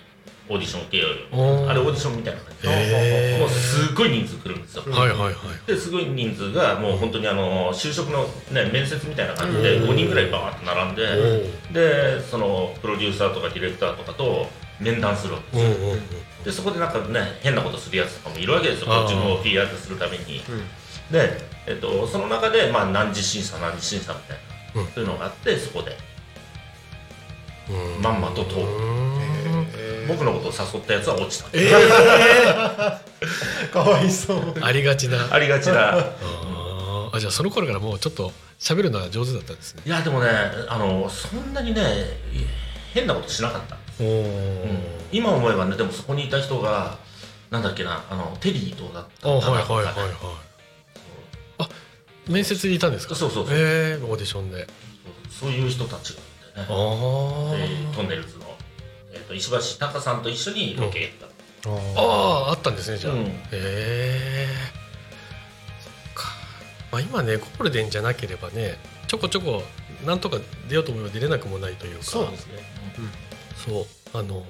[0.48, 1.70] オーディション受けようよ。
[1.70, 2.68] あれオーディションみたいな感じ。
[2.68, 3.40] へー。
[3.40, 4.84] もうすごい人数来るんですよ。
[4.84, 5.34] はいはいはい。
[5.68, 9.90] ですごい人数がもう本当にあの就職の、ね、面接みたいな感じでうん。
[9.90, 11.04] 5人ぐらいバーッと並んで
[11.72, 14.48] おでそのプロデューサーとかディレクターとかと
[14.80, 15.88] 面談するわけですよ。
[15.88, 16.00] うんうんうん。
[16.44, 19.04] でそこでなんかね変なことするやつとかもいるわけですよ。
[19.04, 20.42] 自分を PR するために。
[21.12, 21.38] で、
[21.68, 24.44] えっと、その中で、まあ、何次審査何次審査みたいな、
[24.76, 24.88] うん。
[24.88, 25.98] そういうのがあってそこで。
[27.70, 28.02] うん。
[28.02, 28.62] まんまと通る。
[28.64, 29.06] うん
[30.08, 31.50] 僕のことを誘ったやつは落ちた。
[31.54, 31.72] え
[33.74, 34.38] かわいそう。
[34.38, 35.28] ー、ありがちな。
[35.32, 35.98] ありがちな。
[37.12, 39.82] あじゃあその頃からもうちょっと喋るのは上手だったんですね。
[39.86, 40.30] いやでもね
[40.68, 41.82] あのそんなにね
[42.94, 44.80] 変なことしなかった、おお、うん。
[45.12, 46.98] 今思えばねでもそこにいた人が
[47.50, 49.94] なんだっけなあのテリーとだったあんだはいはいはいはい。
[49.94, 50.14] なとかね。
[52.28, 53.16] 面接にいたんですか？
[53.16, 53.56] そうそうそう。
[53.56, 54.68] えー、オーディションで。
[55.30, 56.24] そういう人たちがい
[56.56, 56.66] てね。
[56.70, 58.46] あトンネルズの、
[59.12, 63.20] えー、と石橋貴さんと一緒にロケ行った、ああああったんですねじゃあ、うん。
[63.22, 64.48] へえ
[65.80, 66.24] そっか。
[66.92, 69.64] まあ今ねゴールデンじゃなければねちょこちょこ
[70.06, 70.38] なんとか
[70.70, 72.04] 出ようと思えば出れなくもないというか。
[72.04, 72.54] そうですね。
[73.66, 73.86] そう。
[74.18, 74.46] あの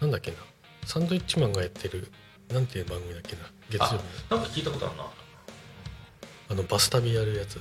[0.00, 0.36] なんだっけな。
[0.84, 2.08] サンドイッチマンがやってる
[2.52, 3.42] なんていう番組だっけな。
[3.68, 5.04] 月曜あなんか聞いたことあるな
[6.50, 7.60] あのバス旅やるやつ。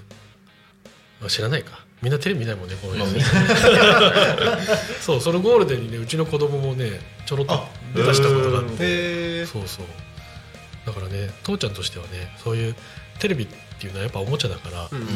[1.24, 1.84] あ知らないか。
[2.02, 3.24] みんなテレビ見ないもんねこのまあ辺
[5.02, 9.46] そうそのゴールデンにねうちの子供もねちょろっと出だしたことがあって。
[9.46, 9.86] そうそう。
[10.86, 12.76] だからね父ちゃんとしてはねそういう
[13.20, 13.48] テレビっ
[13.80, 15.08] ていうのはやっぱおもちゃだから、うんうん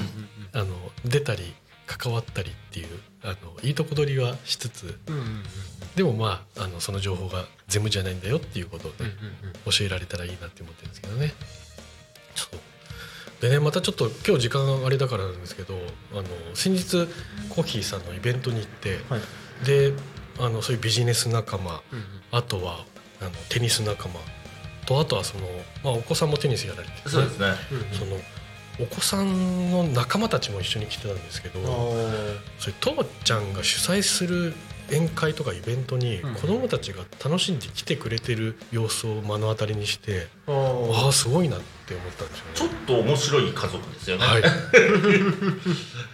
[0.51, 1.53] あの出たり
[1.85, 2.87] 関わったりっていう
[3.23, 5.43] あのいいとこ取りはしつつうんうんうん
[5.95, 9.53] でもまああのその情報が全部じゃないんだよっていうことをね、うんうん。
[9.71, 11.33] 教えられたらいいなって思ってるんですけどね
[13.41, 15.75] でねまたちょっと今日時間あれだからなんですけど
[16.13, 16.23] あの
[16.53, 17.07] 先日
[17.49, 19.65] コッヒーさんのイベントに行って、はい。
[19.65, 19.93] で
[20.39, 22.85] あのそういうビジネス仲間うんあとは
[23.21, 24.15] あのテニス仲間
[24.85, 25.45] とあとはその、
[25.83, 27.47] まあ、お子さんもテニスやられてそうですね。
[27.71, 28.17] うんその
[28.81, 31.63] お子さんの仲間たちも一緒に来てたんですけどあ
[32.59, 34.53] それ父ちゃんが主催する
[34.91, 36.35] 宴会とかイベントにうん。
[36.35, 41.01] 子供たちが楽しんで来てくれてる様子を目の当たりにしてー。
[41.01, 42.79] あああすごいなって思ったんですちょっよね。
[42.87, 44.43] と面白い家族ですよね、はい、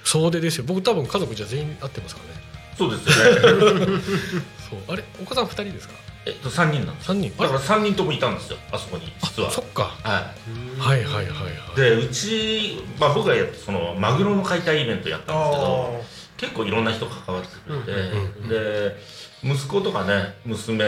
[0.03, 0.65] そうでですよ。
[0.67, 2.41] 僕多分家族じゃ全員会ってますからね。
[2.77, 4.01] そうですよね。
[4.69, 4.79] そう。
[4.93, 5.93] あれお子さん2人ですか？
[6.25, 7.31] えっと3人なんです3人。
[7.37, 8.57] だから3人ともいたんですよ。
[8.71, 9.51] あそこに実は。
[9.51, 9.95] そっか。
[10.03, 10.33] は
[10.79, 11.73] はいはいはいはい。
[11.73, 16.05] いでうち、まあ、僕がやってそのマグロの解体イベントやったんですけど
[16.37, 18.01] 結構いろんな人関わってくれて、
[18.41, 18.95] うんで
[19.43, 20.85] 息子とかね娘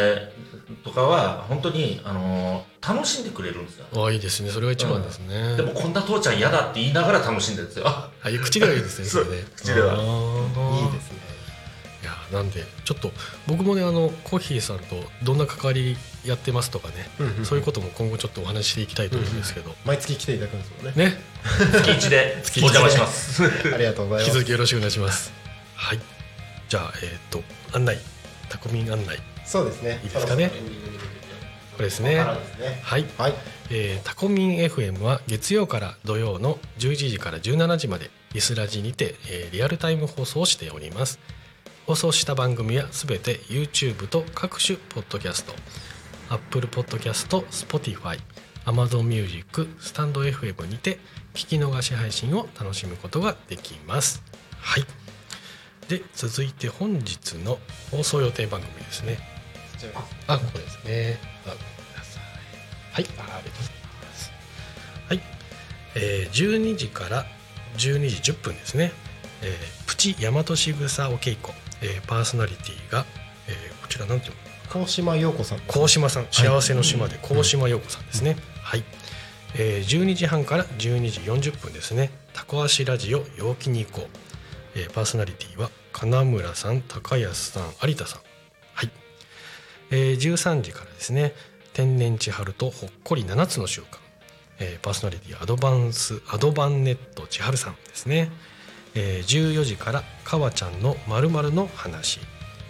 [0.83, 3.85] とかは本当に、あのー楽しんでくれるんですよ。
[3.93, 4.49] ああいいですね。
[4.49, 7.85] それが一番ですね、でもこんな父ちゃん嫌だって言いながら楽しんでるんですよ。
[7.87, 9.95] あ口ではいいですね そうれね口では。
[9.95, 11.16] いいですね
[12.31, 13.11] なんでちょっと
[13.47, 16.93] 僕もねあのコーヒーさんとどんな関わりやってますとかね、
[17.43, 21.05] そういうことも今後ちょっとお話ししていきたいと思うんですけど、毎月来ていただくんですもんね。
[21.05, 21.17] ね。
[21.71, 22.77] 月一で月一で。
[22.79, 23.43] お邪魔します。
[23.73, 24.27] ありがとうございます。
[24.27, 25.31] 引き続きよろしくお願いします。
[25.75, 25.99] はい。
[26.67, 27.97] じゃあえっ、と案内
[28.49, 29.19] タコミン案内。
[29.45, 30.01] そうですね。
[30.03, 30.51] いいですかね？
[31.77, 32.19] これですね。
[32.19, 33.33] はい、はい。
[33.69, 41.19] えータコミン FM は月曜から土曜の11時から17時までリスラジにて、えーリアルタイム放送をしております
[41.87, 45.53] 放送した番組はすべて YouTube と各種ポッドキャスト
[46.29, 48.19] Apple Podcast、Spotify、
[48.65, 50.99] Amazon Music、スタンド FM にて
[51.33, 54.21] 聞き逃し配信を楽しむことができます
[54.59, 54.85] はい
[55.87, 57.57] で続いて本日の
[57.89, 59.17] 放送予定番組ですね
[60.27, 61.19] あ、これですね。
[61.45, 61.59] あ、ごめん
[61.95, 62.23] なさい。
[62.91, 64.31] はい、あありがとうございます。
[65.07, 65.21] はい、
[65.95, 67.25] えー、12時から
[67.77, 68.91] 12時10分ですね。
[69.43, 73.05] えー、プチ大和しぐさお稽古、えー、パーソナリティが、
[73.47, 74.37] えー、こちらなんていうの
[74.69, 78.37] 高島陽子さん高島さん、幸せの島で高島陽子さんですね。
[78.61, 78.83] はい。
[79.55, 81.19] えー、12時半から12時
[81.49, 82.11] 40分ですね。
[82.33, 84.07] タコ足ラジオ陽気に行こう。
[84.75, 88.21] えー、パーソナリティは金村さん、高安さん、有田さん。
[88.73, 88.91] はい。
[89.89, 91.33] えー、13時からですね。
[91.73, 93.85] 天然千春とほっこり7つの習慣。
[94.59, 98.31] えー、パーソナリティアドバンスアドバンネット千春さんですね。
[98.99, 102.19] えー、14時からかわちゃんのまるの話。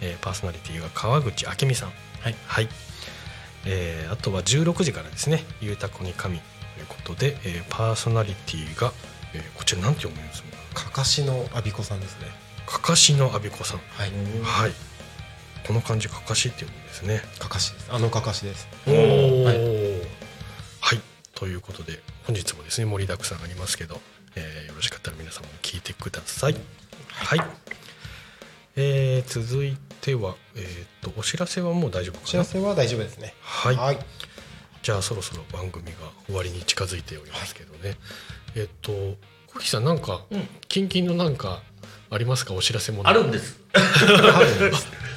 [0.02, 1.92] えー、パーソナリティが川口明美さん。
[2.20, 2.34] はい。
[2.46, 2.68] はい。
[3.66, 6.38] えーあとは16時からですね「ゆうたこに神」
[6.76, 8.92] ということで、えーパーソナリティが、
[9.34, 10.42] えーこちらなんて読むんです
[10.74, 10.84] か？
[10.84, 12.26] かかしの阿比子さんですね。
[12.66, 13.78] かかしの阿比子さん。
[13.78, 14.12] はい。
[14.42, 14.72] はい。
[15.66, 17.22] この漢字かかしって読むんですね。
[17.38, 17.86] かかしです。
[17.90, 18.68] あのかかしです。
[18.86, 19.42] おー。
[19.42, 19.50] おは
[20.80, 21.00] はいい、
[21.34, 24.00] ということで本日もですね盛りだくさんありますけど、
[24.38, 26.54] えーよろしかったら皆さんも聞いてください。
[27.10, 27.40] はい、
[28.76, 32.28] えー続いては、えー、とお知らせはもう大丈夫おかな？
[32.28, 33.34] 知らせは大丈夫ですね。
[33.40, 33.76] はい。
[33.76, 33.98] はい。
[34.82, 35.92] じゃあそろそろ番組が
[36.26, 37.96] 終わりに近づいておりますけどね、
[38.54, 38.92] えっと
[39.52, 40.48] 小木さんなんか、うん。
[40.68, 41.60] キンキンのなんか
[42.10, 42.54] ありますか？
[42.54, 43.58] お知らせもあるんです。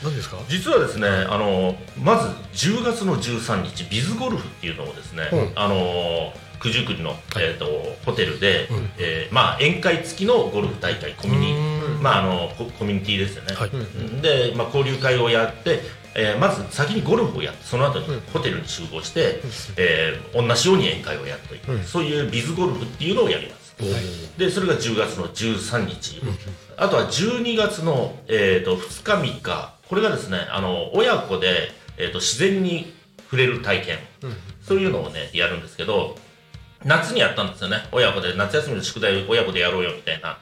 [0.04, 0.38] 何ですか？
[0.50, 2.18] 実はですねあのま
[2.54, 5.52] ず10月の13日ビズゴルフっていうのをですね、うん。
[5.56, 7.66] あの九十九里の、えー、と
[8.06, 8.90] ホテルで、うん。
[8.98, 11.54] えーまあ、宴会付きのゴルフ大会コミュニ、
[11.96, 12.04] うん。
[12.04, 13.70] まあ、あのココミュニティですよね、はい。
[13.70, 14.22] うん。
[14.22, 15.80] で、まあ、交流会をやって、
[16.14, 18.20] えーまず先にゴルフをやってその後にうん。
[18.34, 19.42] ホテルに集合して、
[19.78, 21.84] えー同じように宴会をやるという、うん。
[21.84, 23.62] そういうビズゴルフっていうのをやります。
[24.38, 26.22] でそれが10月の13日、
[26.78, 29.74] あとは12月の、えー、と2日3日。
[29.90, 32.94] これがですねあの親子で、えー、と自然に
[33.24, 33.98] 触れる体験。
[34.24, 34.36] うん。
[34.62, 36.16] そういうのをねやるんですけど
[36.84, 37.78] 夏にやったんですよね。
[37.92, 40.38] 親子で夏休みの宿題を親子でやろうよみたいな。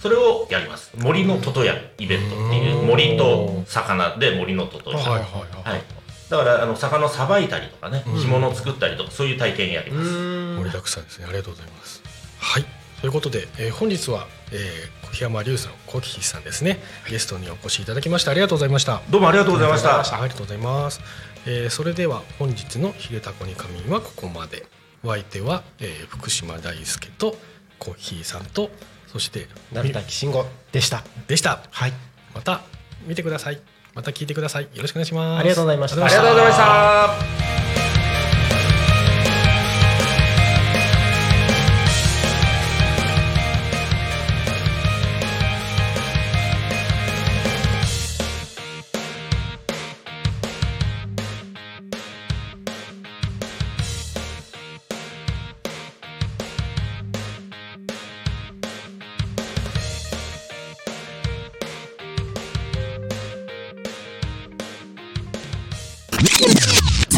[0.00, 0.90] それをやります。
[0.96, 4.96] 森のトトヤイベントっていう森と魚で森のトトヤ。
[4.96, 5.80] はいはいははい。
[5.80, 5.82] い。
[6.30, 10.10] だからあの魚をさばいたりとかね干物を作ったりとかそういう体験やります。
[10.10, 11.26] 盛りだくさんですね。
[11.28, 12.02] ありがとうございます。
[12.40, 12.64] はい。
[13.00, 16.78] ということで、えー本日は、えー、小檜山龍さん小木さんですね。
[17.10, 19.02] ゲストにお越しいただきましてありがとうございました。
[19.10, 20.00] どうもありがとうございました。
[20.00, 21.00] ありがとうございます、
[21.46, 24.64] えーそれでは本日の「ひれたこに仮眠」はここまで
[25.04, 27.36] お相手は、えー福島大輔と
[27.78, 28.70] 小木さんと
[29.12, 31.02] そして成田慎吾でした。
[31.28, 31.62] でした。
[31.70, 31.92] はい。
[32.34, 32.62] また
[33.06, 33.60] 見てください。
[33.94, 34.64] また聞いてください。
[34.74, 35.40] よろしくお願いします。
[35.40, 36.04] ありがとうございました。
[36.04, 37.71] ありがとうございました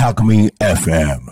[0.04, 1.20] した Talk Me FM.